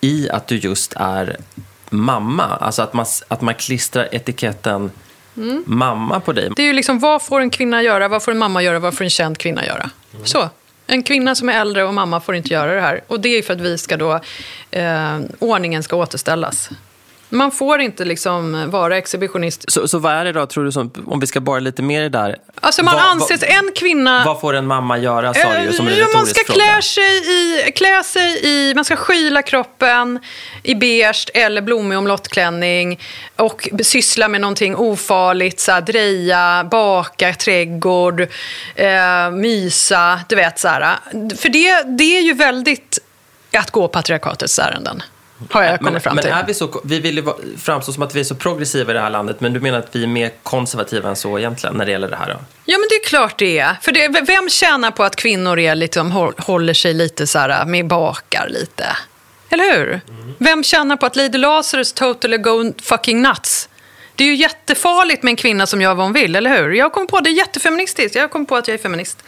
i 0.00 0.30
att 0.30 0.46
du 0.46 0.56
just 0.56 0.92
är 0.96 1.36
mamma. 1.90 2.44
Alltså 2.44 2.82
att 2.82 2.92
man, 2.92 3.06
att 3.28 3.40
man 3.40 3.54
klistrar 3.54 4.14
etiketten 4.14 4.90
mm. 5.36 5.64
mamma 5.66 6.20
på 6.20 6.32
dig. 6.32 6.50
Det 6.56 6.62
är 6.62 6.66
ju 6.66 6.72
liksom, 6.72 6.98
vad 6.98 7.22
får 7.22 7.40
en 7.40 7.50
kvinna 7.50 7.82
göra, 7.82 8.08
vad 8.08 8.22
får 8.22 8.32
en 8.32 8.38
mamma 8.38 8.62
göra, 8.62 8.78
vad 8.78 8.96
får 8.96 9.04
en 9.04 9.10
känd 9.10 9.38
kvinna 9.38 9.66
göra? 9.66 9.90
Mm. 10.14 10.26
Så. 10.26 10.50
En 10.86 11.02
kvinna 11.02 11.34
som 11.34 11.48
är 11.48 11.60
äldre 11.60 11.84
och 11.84 11.94
mamma 11.94 12.20
får 12.20 12.34
inte 12.34 12.54
göra 12.54 12.74
det 12.74 12.80
här. 12.80 13.00
Och 13.06 13.20
det 13.20 13.28
är 13.28 13.42
för 13.42 13.52
att 13.52 13.60
vi 13.60 13.78
ska 13.78 13.96
då, 13.96 14.20
eh, 14.70 15.18
ordningen 15.38 15.82
ska 15.82 15.96
återställas. 15.96 16.70
Man 17.32 17.50
får 17.50 17.80
inte 17.80 18.04
liksom 18.04 18.70
vara 18.70 18.96
exhibitionist. 18.96 19.72
Så, 19.72 19.88
så 19.88 19.98
vad 19.98 20.12
är 20.12 20.24
det 20.24 20.32
då, 20.32 20.46
tror 20.46 20.64
du, 20.64 20.72
som, 20.72 20.92
om 21.06 21.20
vi 21.20 21.26
ska 21.26 21.40
borra 21.40 21.60
lite 21.60 21.82
mer 21.82 22.00
i 22.00 22.02
det 22.02 22.18
där? 22.18 22.36
Alltså 22.60 22.82
man 22.82 22.94
vad, 22.94 23.04
anses, 23.04 23.40
vad, 23.40 23.50
en 23.50 23.72
kvinna... 23.74 24.24
Vad 24.26 24.40
får 24.40 24.54
en 24.54 24.66
mamma 24.66 24.98
göra, 24.98 25.34
sa 25.34 25.58
du, 25.58 25.72
som 25.72 25.88
en 25.88 25.96
ja, 25.96 26.06
Man 26.14 26.26
ska 26.26 26.44
klä 26.44 26.82
sig, 26.82 27.32
i, 27.32 27.72
klä 27.72 28.02
sig 28.04 28.46
i, 28.46 28.74
man 28.74 28.84
ska 28.84 28.96
skyla 28.96 29.42
kroppen 29.42 30.18
i 30.62 30.74
beige 30.74 31.30
eller 31.34 31.62
blommig 31.62 31.98
omlottklänning 31.98 33.00
och 33.36 33.68
syssla 33.82 34.28
med 34.28 34.40
någonting 34.40 34.76
ofarligt, 34.76 35.60
så 35.60 35.72
här, 35.72 35.80
dreja, 35.80 36.68
baka, 36.70 37.34
trädgård, 37.34 38.20
eh, 38.74 39.30
mysa, 39.32 40.20
du 40.28 40.36
vet 40.36 40.58
så 40.58 40.68
här. 40.68 40.98
För 41.36 41.48
det, 41.48 41.82
det 41.98 42.18
är 42.18 42.22
ju 42.22 42.34
väldigt 42.34 42.98
att 43.58 43.70
gå 43.70 43.88
patriarkatets 43.88 44.58
ärenden. 44.58 45.02
Har 45.50 45.62
jag 45.62 45.80
kommit 45.80 46.02
fram 46.02 46.16
till. 46.16 46.30
Men 46.30 46.38
är 46.38 46.46
vi, 46.46 46.54
så, 46.54 46.80
vi 46.84 47.00
vill 47.00 47.16
ju 47.16 47.24
framstå 47.58 47.92
som 47.92 48.02
att 48.02 48.14
vi 48.14 48.20
är 48.20 48.24
så 48.24 48.34
progressiva 48.34 48.90
i 48.90 48.94
det 48.94 49.00
här 49.00 49.10
landet, 49.10 49.40
men 49.40 49.52
du 49.52 49.60
menar 49.60 49.78
att 49.78 49.96
vi 49.96 50.02
är 50.02 50.06
mer 50.06 50.30
konservativa 50.42 51.08
än 51.08 51.16
så 51.16 51.38
egentligen 51.38 51.76
när 51.76 51.86
det 51.86 51.92
gäller 51.92 52.08
det 52.08 52.16
här? 52.16 52.28
Då? 52.28 52.40
Ja, 52.64 52.78
men 52.78 52.86
det 52.90 52.94
är 52.94 53.04
klart 53.08 53.38
det 53.38 53.58
är. 53.58 53.76
För 53.82 53.92
det, 53.92 54.08
vem 54.26 54.48
tjänar 54.48 54.90
på 54.90 55.04
att 55.04 55.16
kvinnor 55.16 55.58
är 55.58 55.74
liksom, 55.74 56.10
håller 56.38 56.74
sig 56.74 56.94
lite 56.94 57.26
så 57.26 57.38
här, 57.38 57.64
med 57.64 57.86
bakar 57.86 58.48
lite? 58.48 58.86
Eller 59.50 59.76
hur? 59.76 60.00
Mm. 60.08 60.34
Vem 60.38 60.64
tjänar 60.64 60.96
på 60.96 61.06
att 61.06 61.16
Lady 61.16 61.38
Lazarus 61.38 61.92
totally 61.92 62.36
go 62.36 62.72
fucking 62.82 63.22
nuts? 63.22 63.68
Det 64.16 64.24
är 64.24 64.28
ju 64.28 64.34
jättefarligt 64.34 65.22
med 65.22 65.30
en 65.30 65.36
kvinna 65.36 65.66
som 65.66 65.80
gör 65.80 65.94
vad 65.94 66.06
hon 66.06 66.12
vill, 66.12 66.36
eller 66.36 66.58
hur? 66.58 66.70
Jag 66.72 66.92
kom 66.92 67.06
på 67.06 67.20
det 67.20 67.30
jättefeministiskt. 67.30 68.14
Jag 68.14 68.30
kom 68.30 68.46
på 68.46 68.56
att 68.56 68.68
jag 68.68 68.74
är 68.74 68.78
feminist. 68.78 69.22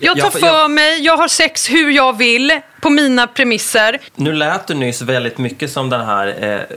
Jag 0.00 0.18
tar 0.18 0.30
för 0.30 0.68
mig, 0.68 1.00
jag 1.00 1.16
har 1.16 1.28
sex 1.28 1.70
hur 1.70 1.90
jag 1.90 2.18
vill, 2.18 2.60
på 2.80 2.90
mina 2.90 3.26
premisser. 3.26 3.98
Nu 4.14 4.32
lät 4.32 4.66
du 4.66 4.74
nyss 4.74 5.02
väldigt 5.02 5.38
mycket 5.38 5.72
som 5.72 5.90
den 5.90 6.06
här 6.06 6.44
eh, 6.44 6.76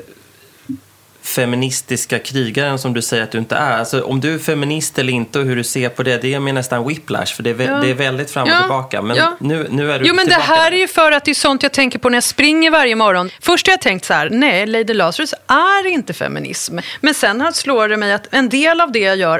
feministiska 1.24 2.20
krigaren 2.20 2.80
som 2.80 2.94
du 2.94 3.02
säger 3.02 3.24
att 3.24 3.32
du 3.32 3.38
inte 3.38 3.56
är. 3.56 3.78
Alltså, 3.78 4.02
om 4.02 4.20
du 4.20 4.34
är 4.34 4.40
feminist 4.40 5.00
eller 5.00 5.14
inte 5.14 5.40
och 5.40 5.46
hur 5.46 5.56
du 5.56 5.64
ser 5.64 5.90
på 5.90 6.04
det, 6.04 6.22
det 6.22 6.34
är 6.34 6.40
mer 6.40 6.54
nästan 6.54 6.88
whiplash. 6.88 7.26
För 7.26 7.44
det 7.44 7.50
är, 7.50 7.68
ja. 7.68 7.78
det 7.78 7.90
är 7.90 7.94
väldigt 7.94 8.32
fram 8.32 8.44
och 8.44 8.50
ja. 8.50 8.60
tillbaka. 8.60 9.02
Men 9.02 9.18
ja. 9.18 9.38
nu, 9.40 9.68
nu 9.70 9.92
är 9.92 10.00
du 10.00 10.06
Jo, 10.08 10.14
men 10.14 10.28
det 10.28 10.34
här 10.34 10.64
där. 10.64 10.78
är 10.78 10.82
ju 10.82 10.88
för 10.88 11.12
att 11.12 11.26
det 11.26 11.32
är 11.32 11.36
sånt 11.36 11.64
jag 11.64 11.72
tänker 11.72 12.00
på 12.00 12.10
när 12.10 12.16
jag 12.16 12.24
springer 12.24 12.72
varje 12.72 12.96
morgon. 12.96 13.30
Först 13.42 13.68
har 13.68 13.72
jag 13.72 13.82
tänkt 13.82 14.06
så 14.06 14.14
här, 14.14 14.30
nej, 14.30 14.66
Lady 14.66 14.94
Lazarus 14.94 15.34
är 15.48 15.88
inte 15.88 16.14
feminism. 16.14 16.80
Men 17.02 17.14
sen 17.14 17.54
slår 17.54 17.88
det 17.88 17.98
mig 17.98 18.14
att 18.14 18.28
en 18.32 18.50
del 18.50 18.82
av 18.82 18.92
det 18.92 19.00
jag 19.00 19.18
gör 19.18 19.40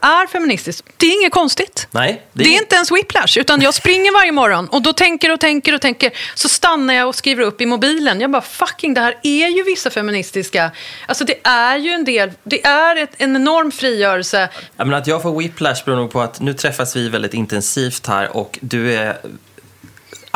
är 0.00 0.26
feministisk. 0.26 0.84
Det 0.96 1.06
är 1.06 1.20
inget 1.20 1.32
konstigt. 1.32 1.88
Nej, 1.90 2.22
det 2.32 2.42
är... 2.42 2.44
det 2.44 2.54
är 2.56 2.60
inte 2.60 2.74
ens 2.74 2.92
whiplash, 2.92 3.38
utan 3.38 3.60
jag 3.60 3.74
springer 3.74 4.12
varje 4.12 4.32
morgon 4.32 4.68
och 4.68 4.82
då 4.82 4.92
tänker 4.92 5.32
och 5.32 5.40
tänker 5.40 5.74
och 5.74 5.80
tänker. 5.80 6.12
Så 6.34 6.48
stannar 6.48 6.94
jag 6.94 7.08
och 7.08 7.14
skriver 7.14 7.42
upp 7.42 7.60
i 7.60 7.66
mobilen. 7.66 8.20
Jag 8.20 8.30
bara, 8.30 8.42
fucking, 8.42 8.94
det 8.94 9.00
här 9.00 9.14
är 9.22 9.48
ju 9.48 9.62
vissa 9.62 9.90
feministiska... 9.90 10.70
Alltså 11.06 11.24
det 11.24 11.40
är 11.42 11.76
ju 11.76 11.90
en 11.90 12.04
del, 12.04 12.30
det 12.42 12.66
är 12.66 12.96
ett, 12.96 13.14
en 13.18 13.36
enorm 13.36 13.72
frigörelse. 13.72 14.48
Jag 14.76 14.94
att 14.94 15.06
jag 15.06 15.22
får 15.22 15.38
whiplash 15.38 15.84
beror 15.84 15.96
nog 15.96 16.10
på 16.10 16.20
att 16.20 16.40
nu 16.40 16.54
träffas 16.54 16.96
vi 16.96 17.08
väldigt 17.08 17.34
intensivt 17.34 18.06
här 18.06 18.36
och 18.36 18.58
du 18.60 18.94
är 18.94 19.16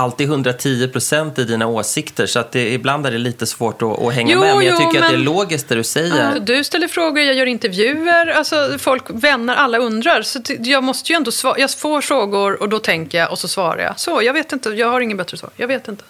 alltid 0.02 0.28
110 0.28 0.88
procent 0.88 1.38
i 1.38 1.44
dina 1.44 1.66
åsikter 1.66 2.26
så 2.26 2.38
att 2.38 2.52
det, 2.52 2.72
ibland 2.72 3.06
är 3.06 3.10
det 3.10 3.18
lite 3.18 3.46
svårt 3.46 3.82
att, 3.82 4.02
att 4.02 4.14
hänga 4.14 4.32
jo, 4.32 4.40
med. 4.40 4.56
Men 4.56 4.66
jag 4.66 4.76
tycker 4.76 4.90
jo, 4.94 5.00
men... 5.00 5.02
att 5.02 5.10
det 5.10 5.16
är 5.16 5.24
logiskt 5.24 5.68
det 5.68 5.74
du 5.74 5.84
säger. 5.84 6.40
du 6.40 6.64
ställer 6.64 6.88
frågor, 6.88 7.22
jag 7.22 7.34
gör 7.34 7.46
intervjuer, 7.46 8.26
alltså 8.26 8.78
folk, 8.78 9.04
vänner, 9.08 9.54
alla 9.54 9.78
undrar. 9.78 10.22
Så 10.22 10.40
jag 10.58 10.84
måste 10.84 11.12
ju 11.12 11.16
ändå 11.16 11.30
svara. 11.30 11.58
Jag 11.58 11.70
får 11.70 12.00
frågor 12.00 12.62
och 12.62 12.68
då 12.68 12.78
tänker 12.78 13.18
jag 13.18 13.30
och 13.30 13.38
så 13.38 13.48
svarar 13.48 13.82
jag. 13.82 14.00
Så, 14.00 14.22
jag 14.22 14.32
vet 14.32 14.52
inte, 14.52 14.68
jag 14.68 14.90
har 14.90 15.00
ingen 15.00 15.16
bättre 15.16 15.36
svar. 15.36 15.50
Jag 15.56 15.68
vet 15.68 15.88
inte. 15.88 16.04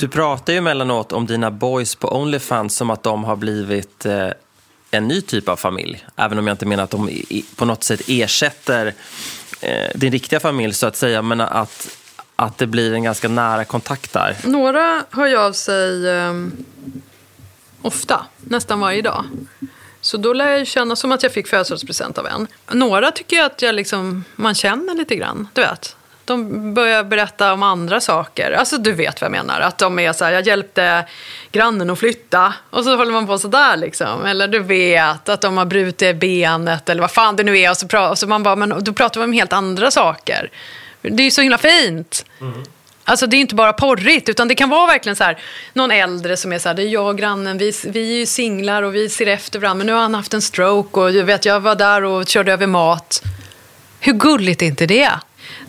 Du 0.00 0.08
pratar 0.08 0.52
ju 0.52 0.58
emellanåt 0.58 1.12
om 1.12 1.26
dina 1.26 1.50
boys 1.50 1.94
på 1.94 2.16
Onlyfans 2.16 2.76
som 2.76 2.90
att 2.90 3.02
de 3.02 3.24
har 3.24 3.36
blivit 3.36 4.06
eh, 4.06 4.28
en 4.90 5.08
ny 5.08 5.20
typ 5.20 5.48
av 5.48 5.56
familj. 5.56 6.06
Även 6.16 6.38
om 6.38 6.46
jag 6.46 6.54
inte 6.54 6.66
menar 6.66 6.84
att 6.84 6.90
de 6.90 7.22
på 7.56 7.64
något 7.64 7.84
sätt 7.84 8.00
ersätter 8.06 8.94
eh, 9.60 9.90
din 9.94 10.12
riktiga 10.12 10.40
familj 10.40 10.72
så 10.72 10.86
att 10.86 10.96
säga, 10.96 11.22
men 11.22 11.40
att, 11.40 11.88
att 12.36 12.58
det 12.58 12.66
blir 12.66 12.92
en 12.92 13.02
ganska 13.02 13.28
nära 13.28 13.64
kontakt 13.64 14.12
där. 14.12 14.36
Några 14.44 15.04
hör 15.10 15.26
ju 15.26 15.36
av 15.36 15.52
sig 15.52 16.08
eh, 16.08 16.32
ofta, 17.82 18.26
nästan 18.38 18.80
varje 18.80 19.02
dag. 19.02 19.24
Så 20.00 20.16
då 20.16 20.32
lär 20.32 20.48
jag 20.48 20.66
känna 20.66 20.96
som 20.96 21.12
att 21.12 21.22
jag 21.22 21.32
fick 21.32 21.48
födelsedagspresent 21.48 22.18
av 22.18 22.26
en. 22.26 22.46
Några 22.72 23.10
tycker 23.10 23.36
jag 23.36 23.46
att 23.46 23.62
jag 23.62 23.74
liksom, 23.74 24.24
man 24.36 24.54
känner 24.54 24.94
lite 24.94 25.16
grann, 25.16 25.48
du 25.52 25.60
vet. 25.60 25.96
De 26.28 26.74
börjar 26.74 27.04
berätta 27.04 27.52
om 27.52 27.62
andra 27.62 28.00
saker. 28.00 28.52
Alltså 28.52 28.78
du 28.78 28.92
vet 28.92 29.20
vad 29.20 29.26
jag 29.26 29.32
menar. 29.32 29.60
Att 29.60 29.78
de 29.78 29.98
är 29.98 30.12
så 30.12 30.24
här, 30.24 30.32
jag 30.32 30.46
hjälpte 30.46 31.04
grannen 31.52 31.90
att 31.90 31.98
flytta. 31.98 32.52
Och 32.70 32.84
så 32.84 32.96
håller 32.96 33.12
man 33.12 33.26
på 33.26 33.38
sådär 33.38 33.76
liksom. 33.76 34.24
Eller 34.24 34.48
du 34.48 34.58
vet 34.58 35.28
att 35.28 35.40
de 35.40 35.56
har 35.58 35.64
brutit 35.64 36.16
benet 36.16 36.88
eller 36.88 37.00
vad 37.00 37.10
fan 37.10 37.36
det 37.36 37.42
nu 37.44 37.58
är. 37.58 37.70
Och 37.70 37.76
så, 37.76 37.86
pra- 37.86 38.10
och 38.10 38.18
så 38.18 38.26
man 38.26 38.42
bara, 38.42 38.56
men 38.56 38.84
då 38.84 38.92
pratar 38.92 39.20
vi 39.20 39.24
om 39.24 39.32
helt 39.32 39.52
andra 39.52 39.90
saker. 39.90 40.50
Det 41.02 41.22
är 41.22 41.24
ju 41.24 41.30
så 41.30 41.40
himla 41.40 41.58
fint. 41.58 42.24
Alltså 43.04 43.26
det 43.26 43.36
är 43.36 43.40
inte 43.40 43.54
bara 43.54 43.72
porrigt, 43.72 44.28
utan 44.28 44.48
det 44.48 44.54
kan 44.54 44.68
vara 44.68 44.86
verkligen 44.86 45.16
så 45.16 45.24
här, 45.24 45.38
någon 45.72 45.90
äldre 45.90 46.36
som 46.36 46.52
är 46.52 46.58
så 46.58 46.68
här, 46.68 46.76
det 46.76 46.82
är 46.82 46.86
jag 46.88 47.06
och 47.06 47.18
grannen, 47.18 47.58
vi, 47.58 47.72
vi 47.84 48.12
är 48.14 48.18
ju 48.18 48.26
singlar 48.26 48.82
och 48.82 48.94
vi 48.94 49.08
ser 49.08 49.26
efter 49.26 49.58
varandra, 49.58 49.78
men 49.78 49.86
nu 49.86 49.92
har 49.92 50.00
han 50.00 50.14
haft 50.14 50.34
en 50.34 50.42
stroke 50.42 51.00
och 51.00 51.10
jag 51.10 51.24
vet, 51.24 51.44
jag 51.44 51.60
var 51.60 51.74
där 51.74 52.04
och 52.04 52.28
körde 52.28 52.52
över 52.52 52.66
mat. 52.66 53.22
Hur 54.00 54.12
gulligt 54.12 54.62
är 54.62 54.66
inte 54.66 54.86
det? 54.86 55.10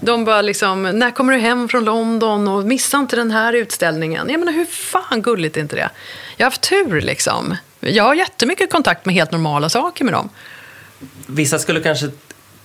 De 0.01 0.25
bara 0.25 0.41
liksom, 0.41 0.83
när 0.83 1.11
kommer 1.11 1.33
du 1.33 1.39
hem 1.39 1.69
från 1.69 1.83
London 1.85 2.47
och 2.47 2.65
missa 2.65 2.97
inte 2.97 3.15
den 3.15 3.31
här 3.31 3.53
utställningen. 3.53 4.29
Jag 4.29 4.39
menar, 4.39 4.53
hur 4.53 4.65
fan 4.65 5.21
gulligt 5.21 5.57
är 5.57 5.61
inte 5.61 5.75
det? 5.75 5.89
Jag 6.37 6.45
har 6.45 6.51
haft 6.51 6.61
tur 6.61 7.01
liksom. 7.01 7.57
Jag 7.79 8.03
har 8.03 8.15
jättemycket 8.15 8.71
kontakt 8.71 9.05
med 9.05 9.15
helt 9.15 9.31
normala 9.31 9.69
saker 9.69 10.05
med 10.05 10.13
dem. 10.13 10.29
Vissa 11.27 11.59
skulle 11.59 11.79
kanske 11.79 12.09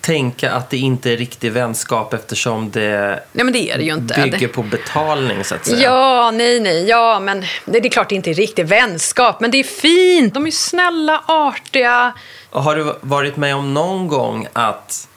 tänka 0.04 0.52
att 0.52 0.70
det 0.70 0.76
inte 0.76 1.12
är 1.12 1.16
riktig 1.16 1.52
vänskap 1.52 2.14
eftersom 2.14 2.70
det, 2.70 3.22
Nej, 3.32 3.52
det 3.52 3.70
är 3.70 3.78
det 3.78 4.30
bygger 4.30 4.48
på 4.48 4.62
betalning 4.62 5.44
så 5.44 5.54
att 5.54 5.66
säga. 5.66 5.82
Ja, 5.82 6.30
nej, 6.30 6.60
nej. 6.60 6.84
Ja, 6.88 7.20
men 7.20 7.44
det, 7.64 7.78
är 7.78 7.88
klart 7.88 8.08
det 8.08 8.14
inte 8.14 8.30
är 8.30 8.34
riktig 8.34 8.66
vänskap, 8.66 9.40
men 9.40 9.50
det 9.50 9.58
är 9.58 9.64
fint. 9.64 10.34
De 10.34 10.46
är 10.46 10.50
snälla, 10.50 11.24
artiga. 11.26 12.12
Och 12.50 12.62
har 12.62 12.76
du 12.76 12.94
varit 13.00 13.36
med 13.36 13.56
om 13.56 13.74
någon 13.74 14.08
gång 14.08 14.46
att 14.52 15.08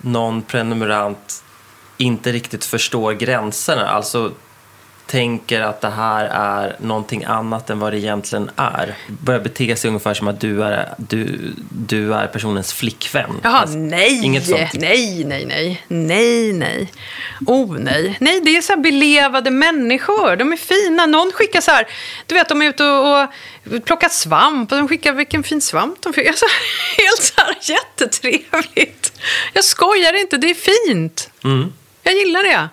någon 0.00 0.42
prenumerant 0.42 1.44
inte 1.96 2.32
riktigt 2.32 2.64
förstår 2.64 3.12
gränserna? 3.12 3.88
Alltså 3.88 4.32
tänker 5.10 5.60
att 5.60 5.80
det 5.80 5.90
här 5.90 6.24
är 6.24 6.76
någonting 6.78 7.24
annat 7.24 7.70
än 7.70 7.78
vad 7.78 7.92
det 7.92 7.98
egentligen 7.98 8.50
är. 8.56 8.94
Börjar 9.08 9.40
bete 9.40 9.76
sig 9.76 9.88
ungefär 9.88 10.14
som 10.14 10.28
att 10.28 10.40
du 10.40 10.62
är, 10.64 10.94
du, 10.96 11.52
du 11.68 12.14
är 12.14 12.26
personens 12.26 12.72
flickvän. 12.72 13.40
Jaha, 13.42 13.58
Alltså, 13.58 13.78
nej. 13.78 14.24
Inget 14.24 14.46
sånt. 14.46 14.72
Nej, 14.74 15.24
nej, 15.24 15.46
nej. 15.46 15.84
Nej, 15.88 16.52
nej. 16.52 16.92
Oh, 17.46 17.78
nej. 17.78 18.16
Nej, 18.20 18.40
det 18.40 18.56
är 18.56 18.62
så 18.62 18.72
här 18.72 18.80
belevade 18.80 19.50
människor. 19.50 20.36
De 20.36 20.52
är 20.52 20.56
fina. 20.56 21.06
Någon 21.06 21.32
skickar 21.32 21.60
så 21.60 21.70
här, 21.70 21.86
du 22.26 22.34
vet, 22.34 22.48
de 22.48 22.62
är 22.62 22.68
ute 22.68 22.84
och, 22.84 23.22
och 23.22 23.84
plockar 23.84 24.08
svamp 24.08 24.72
och 24.72 24.78
de 24.78 24.88
skickar 24.88 25.12
vilken 25.12 25.42
fin 25.42 25.60
svamp 25.60 26.02
de 26.02 26.12
fick. 26.12 26.26
Alltså, 26.30 26.46
helt 26.98 27.22
så 27.22 27.40
här 27.40 27.56
jättetrevligt. 27.62 29.12
Jag 29.52 29.64
skojar 29.64 30.20
inte, 30.20 30.36
det 30.36 30.50
är 30.50 30.86
fint. 30.88 31.30
Mm. 31.44 31.72
Jag 32.02 32.14
gillar 32.14 32.42
det. 32.42 32.68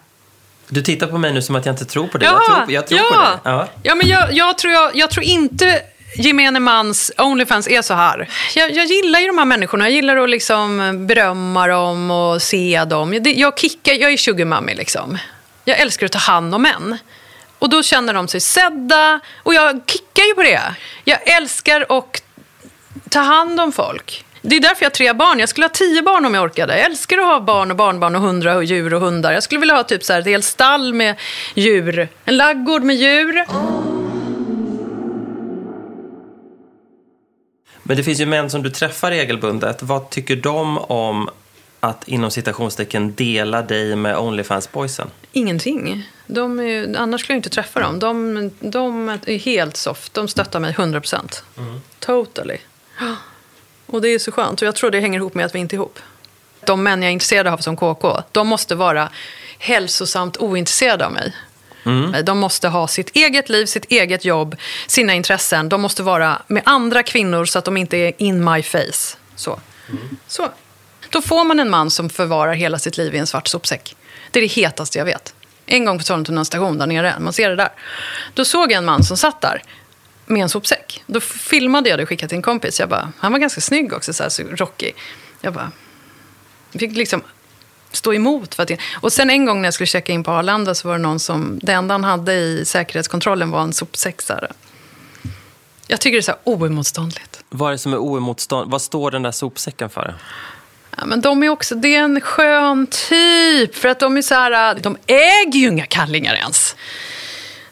Du 0.69 0.81
tittar 0.81 1.07
på 1.07 1.17
mig 1.17 1.33
nu 1.33 1.41
som 1.41 1.55
att 1.55 1.65
jag 1.65 1.73
inte 1.73 1.85
tror 1.85 2.07
på 2.07 2.17
det. 2.17 2.25
Ja, 2.25 2.41
jag 2.47 2.55
tror, 2.57 2.71
jag 2.71 2.87
tror 2.87 2.99
ja. 2.99 3.39
på 3.43 3.49
det. 3.49 3.55
Ja. 3.55 3.67
Ja, 3.83 3.95
men 3.95 4.07
jag, 4.07 4.33
jag, 4.33 4.57
tror, 4.57 4.73
jag, 4.73 4.95
jag 4.95 5.09
tror 5.09 5.23
inte 5.23 5.81
gemene 6.15 6.59
mans 6.59 7.11
Onlyfans 7.17 7.67
är 7.67 7.81
så 7.81 7.93
här. 7.93 8.29
Jag, 8.55 8.71
jag 8.71 8.85
gillar 8.85 9.19
ju 9.19 9.27
de 9.27 9.37
här 9.37 9.45
människorna. 9.45 9.85
Jag 9.85 9.91
gillar 9.91 10.17
att 10.17 10.29
liksom 10.29 10.93
berömma 11.07 11.67
dem 11.67 12.11
och 12.11 12.41
se 12.41 12.83
dem. 12.85 13.13
Jag, 13.13 13.27
jag 13.27 13.59
kickar, 13.59 13.93
jag 13.93 14.13
är 14.13 14.17
sugarmummy 14.17 14.75
liksom. 14.75 15.17
Jag 15.65 15.79
älskar 15.79 16.05
att 16.05 16.11
ta 16.11 16.19
hand 16.19 16.55
om 16.55 16.61
män. 16.61 16.97
Och 17.59 17.69
då 17.69 17.83
känner 17.83 18.13
de 18.13 18.27
sig 18.27 18.39
sedda. 18.39 19.19
Och 19.43 19.53
jag 19.53 19.81
kickar 19.87 20.23
ju 20.23 20.33
på 20.33 20.43
det. 20.43 20.61
Jag 21.03 21.27
älskar 21.27 21.85
att 21.89 22.23
ta 23.09 23.19
hand 23.19 23.59
om 23.59 23.71
folk. 23.71 24.25
Det 24.49 24.55
är 24.55 24.59
därför 24.59 24.83
jag 24.83 24.89
har 24.89 24.95
tre 24.95 25.13
barn. 25.13 25.39
Jag 25.39 25.49
skulle 25.49 25.65
ha 25.65 25.69
tio 25.69 26.01
barn 26.01 26.25
om 26.25 26.33
jag 26.33 26.43
orkade. 26.43 26.77
Jag 26.77 26.85
älskar 26.85 27.17
att 27.17 27.25
ha 27.25 27.39
barn 27.39 27.71
och 27.71 27.77
barnbarn 27.77 28.15
och 28.15 28.21
hundra 28.21 28.55
och 28.55 28.63
djur 28.63 28.93
och 28.93 29.01
hundar. 29.01 29.33
Jag 29.33 29.43
skulle 29.43 29.59
vilja 29.59 29.75
ha 29.75 29.83
typ 29.83 30.03
så 30.03 30.13
här, 30.13 30.19
ett 30.19 30.25
helt 30.25 30.45
stall 30.45 30.93
med 30.93 31.15
djur. 31.55 32.07
En 32.25 32.37
laggård 32.37 32.83
med 32.83 32.95
djur. 32.95 33.45
Men 37.83 37.97
det 37.97 38.03
finns 38.03 38.19
ju 38.19 38.25
män 38.25 38.49
som 38.49 38.63
du 38.63 38.69
träffar 38.69 39.11
regelbundet. 39.11 39.83
Vad 39.83 40.09
tycker 40.09 40.35
de 40.35 40.77
om 40.77 41.29
att 41.79 42.07
inom 42.07 42.31
citationstecken 42.31 43.13
dela 43.13 43.61
dig 43.61 43.95
med 43.95 44.17
Onlyfans-boysen? 44.17 45.07
Ingenting. 45.31 46.09
De 46.27 46.59
är, 46.59 46.97
annars 46.97 47.21
skulle 47.21 47.33
jag 47.33 47.39
inte 47.39 47.49
träffa 47.49 47.79
dem. 47.79 47.99
De, 47.99 48.51
de 48.59 49.09
är 49.09 49.37
helt 49.37 49.77
soft. 49.77 50.13
De 50.13 50.27
stöttar 50.27 50.59
mig 50.59 50.71
100 50.71 51.01
procent. 51.01 51.43
Totally. 51.99 52.57
Och 53.87 54.01
det 54.01 54.09
är 54.09 54.19
så 54.19 54.31
skönt. 54.31 54.61
Och 54.61 54.67
jag 54.67 54.75
tror 54.75 54.91
det 54.91 54.99
hänger 54.99 55.19
ihop 55.19 55.33
med 55.33 55.45
att 55.45 55.55
vi 55.55 55.59
inte 55.59 55.75
är 55.75 55.77
ihop. 55.77 55.99
De 56.65 56.83
män 56.83 57.01
jag 57.01 57.09
är 57.09 57.13
intresserad 57.13 57.47
av 57.47 57.57
som 57.57 57.77
KK, 57.77 58.21
de 58.31 58.47
måste 58.47 58.75
vara 58.75 59.09
hälsosamt 59.57 60.37
ointresserade 60.37 61.05
av 61.05 61.11
mig. 61.11 61.33
De 62.23 62.39
måste 62.39 62.67
ha 62.67 62.87
sitt 62.87 63.15
eget 63.15 63.49
liv, 63.49 63.65
sitt 63.65 63.85
eget 63.85 64.25
jobb, 64.25 64.55
sina 64.87 65.13
intressen. 65.13 65.69
De 65.69 65.81
måste 65.81 66.03
vara 66.03 66.41
med 66.47 66.63
andra 66.65 67.03
kvinnor 67.03 67.45
så 67.45 67.59
att 67.59 67.65
de 67.65 67.77
inte 67.77 67.97
är 67.97 68.13
in 68.17 68.43
my 68.51 68.63
face. 68.63 69.17
Så. 69.35 69.59
så. 70.27 70.49
Då 71.09 71.21
får 71.21 71.43
man 71.43 71.59
en 71.59 71.69
man 71.69 71.91
som 71.91 72.09
förvarar 72.09 72.53
hela 72.53 72.79
sitt 72.79 72.97
liv 72.97 73.15
i 73.15 73.17
en 73.17 73.27
svart 73.27 73.47
sopsäck. 73.47 73.95
Det 74.31 74.39
är 74.39 74.41
det 74.41 74.47
hetaste 74.47 74.97
jag 74.97 75.05
vet. 75.05 75.33
En 75.65 75.85
gång 75.85 75.97
på 75.97 76.03
Sollentuna 76.03 76.45
station 76.45 76.77
där 76.77 76.87
nere, 76.87 77.15
man 77.19 77.33
ser 77.33 77.49
det 77.49 77.55
där. 77.55 77.69
Då 78.33 78.45
såg 78.45 78.71
jag 78.71 78.77
en 78.77 78.85
man 78.85 79.03
som 79.03 79.17
satt 79.17 79.41
där 79.41 79.61
med 80.27 80.41
en 80.41 80.49
sopsäck. 80.49 81.03
Då 81.05 81.19
filmade 81.19 81.89
jag 81.89 81.99
det 81.99 82.03
och 82.03 82.09
skickade 82.09 82.29
till 82.29 82.35
en 82.35 82.41
kompis. 82.41 82.79
Jag 82.79 82.89
bara, 82.89 83.11
han 83.17 83.31
var 83.31 83.39
ganska 83.39 83.61
snygg 83.61 83.93
också, 83.93 84.13
så, 84.13 84.23
här, 84.23 84.29
så 84.29 84.43
rockig. 84.43 84.95
Jag 85.41 85.53
bara, 85.53 85.71
fick 86.71 86.95
liksom 86.95 87.21
stå 87.91 88.13
emot. 88.13 88.55
För 88.55 88.63
att 88.63 88.69
jag... 88.69 88.79
Och 89.01 89.13
sen 89.13 89.29
en 89.29 89.45
gång 89.45 89.61
när 89.61 89.67
jag 89.67 89.73
skulle 89.73 89.87
checka 89.87 90.13
in 90.13 90.23
på 90.23 90.31
Arlanda 90.31 90.75
så 90.75 90.87
var 90.87 90.95
det 90.95 91.01
någon 91.01 91.19
som, 91.19 91.59
det 91.63 91.71
enda 91.71 91.93
han 91.93 92.03
hade 92.03 92.33
i 92.33 92.65
säkerhetskontrollen 92.65 93.51
var 93.51 93.61
en 93.61 93.73
sopsäck. 93.73 94.21
Så 94.21 94.33
här. 94.33 94.51
Jag 95.87 96.01
tycker 96.01 96.15
det 96.15 96.19
är 96.19 96.21
så 96.21 96.31
här 96.31 96.39
oemotståndligt. 96.43 97.43
Vad 97.49 97.67
är 97.67 97.71
det 97.71 97.77
som 97.77 97.93
är 97.93 97.97
oemotstånd? 97.97 98.71
Vad 98.71 98.81
står 98.81 99.11
den 99.11 99.23
där 99.23 99.31
sopsäcken 99.31 99.89
för? 99.89 100.15
Ja, 100.97 101.05
men 101.05 101.21
de 101.21 101.43
är 101.43 101.49
också, 101.49 101.75
det 101.75 101.95
är 101.95 102.03
en 102.03 102.21
skön 102.21 102.87
typ. 102.87 103.75
För 103.75 103.89
att 103.89 103.99
de 103.99 104.17
är 104.17 104.21
så 104.21 104.35
här, 104.35 104.75
de 104.75 104.97
äger 105.07 105.59
ju 105.59 105.67
inga 105.67 105.85
kallingar 105.85 106.35
ens. 106.35 106.75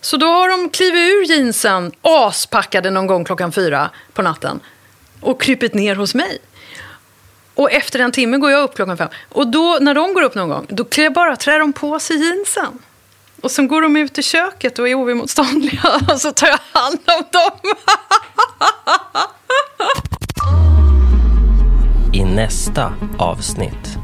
Så 0.06 0.18
då 0.18 0.26
har 0.26 0.50
de 0.50 0.70
klivit 0.70 1.13
ur 1.13 1.24
jeansen, 1.24 1.91
aspackade 2.02 2.89
någon 2.89 3.08
gång 3.08 3.26
klockan 3.26 3.52
fyra 3.52 3.89
på 4.13 4.22
natten 4.22 4.60
och 5.20 5.41
krypit 5.41 5.74
ner 5.74 5.96
hos 5.96 6.15
mig. 6.15 6.38
Och 7.56 7.72
efter 7.72 8.00
en 8.00 8.12
timme 8.12 8.38
går 8.38 8.52
jag 8.52 8.63
upp 8.63 8.76
klockan 8.76 8.98
fem. 8.98 9.10
Och 9.30 9.48
då, 9.48 9.78
när 9.82 9.94
de 9.94 10.13
går 10.13 10.22
upp 10.22 10.36
någon 10.36 10.50
gång, 10.50 10.65
då 10.70 10.84
klär 10.84 11.04
jag 11.04 11.13
bara, 11.13 11.36
trär 11.36 11.60
de 11.60 11.74
på 11.74 12.00
sig 12.00 12.18
jeansen. 12.18 12.80
Och 13.41 13.52
sen 13.52 13.68
går 13.68 13.82
de 13.82 13.98
ut 13.98 14.18
i 14.18 14.24
köket 14.24 14.80
och 14.80 14.89
är 14.89 14.96
oemotståndliga. 14.96 15.82
Och 16.13 16.22
så 16.22 16.32
tar 16.32 16.48
jag 16.48 16.60
hand 16.72 17.00
om 17.06 17.24
dem. 17.32 17.74
I 22.13 22.24
nästa 22.24 22.94
avsnitt. 23.18 23.98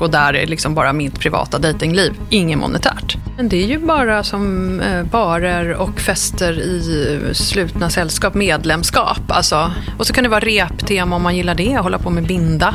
Och 0.00 0.10
där 0.10 0.34
är 0.34 0.46
liksom 0.46 0.74
bara 0.74 0.92
mitt 0.92 1.20
privata 1.20 1.58
datingliv, 1.58 2.14
inget 2.30 2.58
monetärt. 2.58 3.23
Men 3.36 3.48
det 3.48 3.62
är 3.62 3.66
ju 3.66 3.78
bara 3.78 4.22
som 4.24 4.80
eh, 4.80 5.02
barer 5.02 5.72
och 5.74 6.00
fester 6.00 6.52
i 6.52 7.20
slutna 7.34 7.90
sällskap, 7.90 8.34
medlemskap. 8.34 9.20
Alltså. 9.28 9.72
Och 9.98 10.06
så 10.06 10.12
kan 10.12 10.24
det 10.24 10.30
vara 10.30 10.40
reptema 10.40 11.16
om 11.16 11.22
man 11.22 11.36
gillar 11.36 11.54
det, 11.54 11.76
hålla 11.78 11.98
på 11.98 12.10
med 12.10 12.26
binda. 12.26 12.74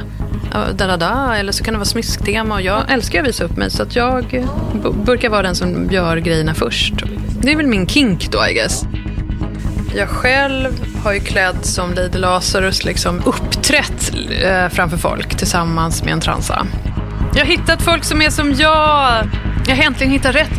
Da, 0.78 0.88
da, 0.88 0.98
da. 0.98 1.36
Eller 1.38 1.52
så 1.52 1.64
kan 1.64 1.74
det 1.74 1.78
vara 1.78 1.86
smisktema. 1.86 2.56
Och 2.56 2.62
jag 2.62 2.92
älskar 2.92 3.22
att 3.22 3.28
visa 3.28 3.44
upp 3.44 3.58
mig, 3.58 3.72
så 3.72 3.84
att 3.84 3.96
jag 3.96 4.34
eh, 4.34 4.46
b- 4.84 4.90
brukar 5.06 5.30
vara 5.30 5.42
den 5.42 5.56
som 5.56 5.88
gör 5.92 6.18
grejerna 6.18 6.54
först. 6.54 6.94
Det 7.42 7.52
är 7.52 7.56
väl 7.58 7.68
min 7.68 7.88
kink 7.88 8.32
då, 8.32 8.48
I 8.50 8.54
guess. 8.54 8.84
Jag 9.96 10.10
själv 10.10 10.70
har 11.04 11.14
ju 11.14 11.20
klädd 11.20 11.58
som 11.66 11.94
Lady 11.94 12.18
Lazarus 12.18 12.86
liksom 12.86 13.22
uppträtt 13.26 14.12
eh, 14.44 14.70
framför 14.70 14.98
folk 14.98 15.36
tillsammans 15.38 16.04
med 16.04 16.14
en 16.14 16.22
transa. 16.22 16.68
Jag 17.34 17.40
har 17.42 17.46
hittat 17.52 17.82
folk 17.82 18.04
som 18.04 18.22
är 18.22 18.30
som 18.30 18.54
jag. 18.54 19.24
Jag 19.70 19.76
har 19.76 19.84
äntligen 19.84 20.14
hittat 20.14 20.36
rätt. 20.36 20.52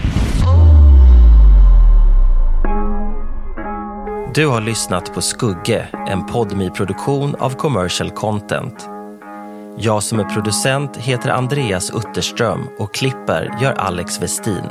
Du 4.35 4.47
har 4.47 4.61
lyssnat 4.61 5.15
på 5.15 5.21
Skugge, 5.21 5.89
en 6.09 6.27
podmi-produktion 6.27 7.35
av 7.35 7.51
Commercial 7.51 8.11
Content. 8.11 8.89
Jag 9.79 10.03
som 10.03 10.21
är 10.21 10.25
producent 10.25 10.97
heter 10.97 11.31
Andreas 11.31 11.91
Utterström 11.91 12.69
och 12.79 12.95
klipper 12.95 13.59
gör 13.63 13.73
Alex 13.73 14.23
Westin. 14.23 14.65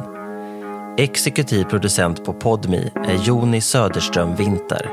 Exekutiv 0.98 1.64
producent 1.64 2.26
på 2.26 2.34
Podmi 2.34 2.92
är 2.96 3.24
Joni 3.24 3.62
Söderström 3.62 4.36
Winter. 4.36 4.90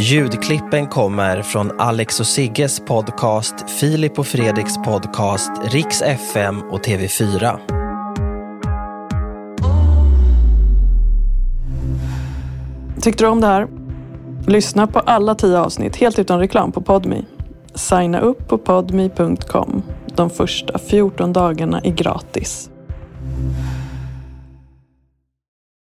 Ljudklippen 0.00 0.86
kommer 0.86 1.42
från 1.42 1.80
Alex 1.80 2.20
och 2.20 2.26
Sigges 2.26 2.80
podcast, 2.80 3.70
Filip 3.80 4.18
och 4.18 4.26
Fredriks 4.26 4.76
podcast, 4.76 5.50
Riks 5.64 6.02
FM 6.02 6.62
och 6.62 6.86
TV4. 6.86 7.81
Tyckte 13.02 13.24
du 13.24 13.28
om 13.28 13.40
det 13.40 13.46
här? 13.46 13.68
Lyssna 14.46 14.86
på 14.86 14.98
alla 14.98 15.34
tio 15.34 15.58
avsnitt 15.58 15.96
helt 15.96 16.18
utan 16.18 16.38
reklam 16.38 16.72
på 16.72 16.80
Podme. 16.80 17.22
Signa 17.74 18.20
upp 18.20 18.48
på 18.48 18.58
podme.com. 18.58 19.82
De 20.14 20.30
första 20.30 20.78
14 20.78 21.32
dagarna 21.32 21.80
är 21.80 21.90
gratis. 21.90 22.70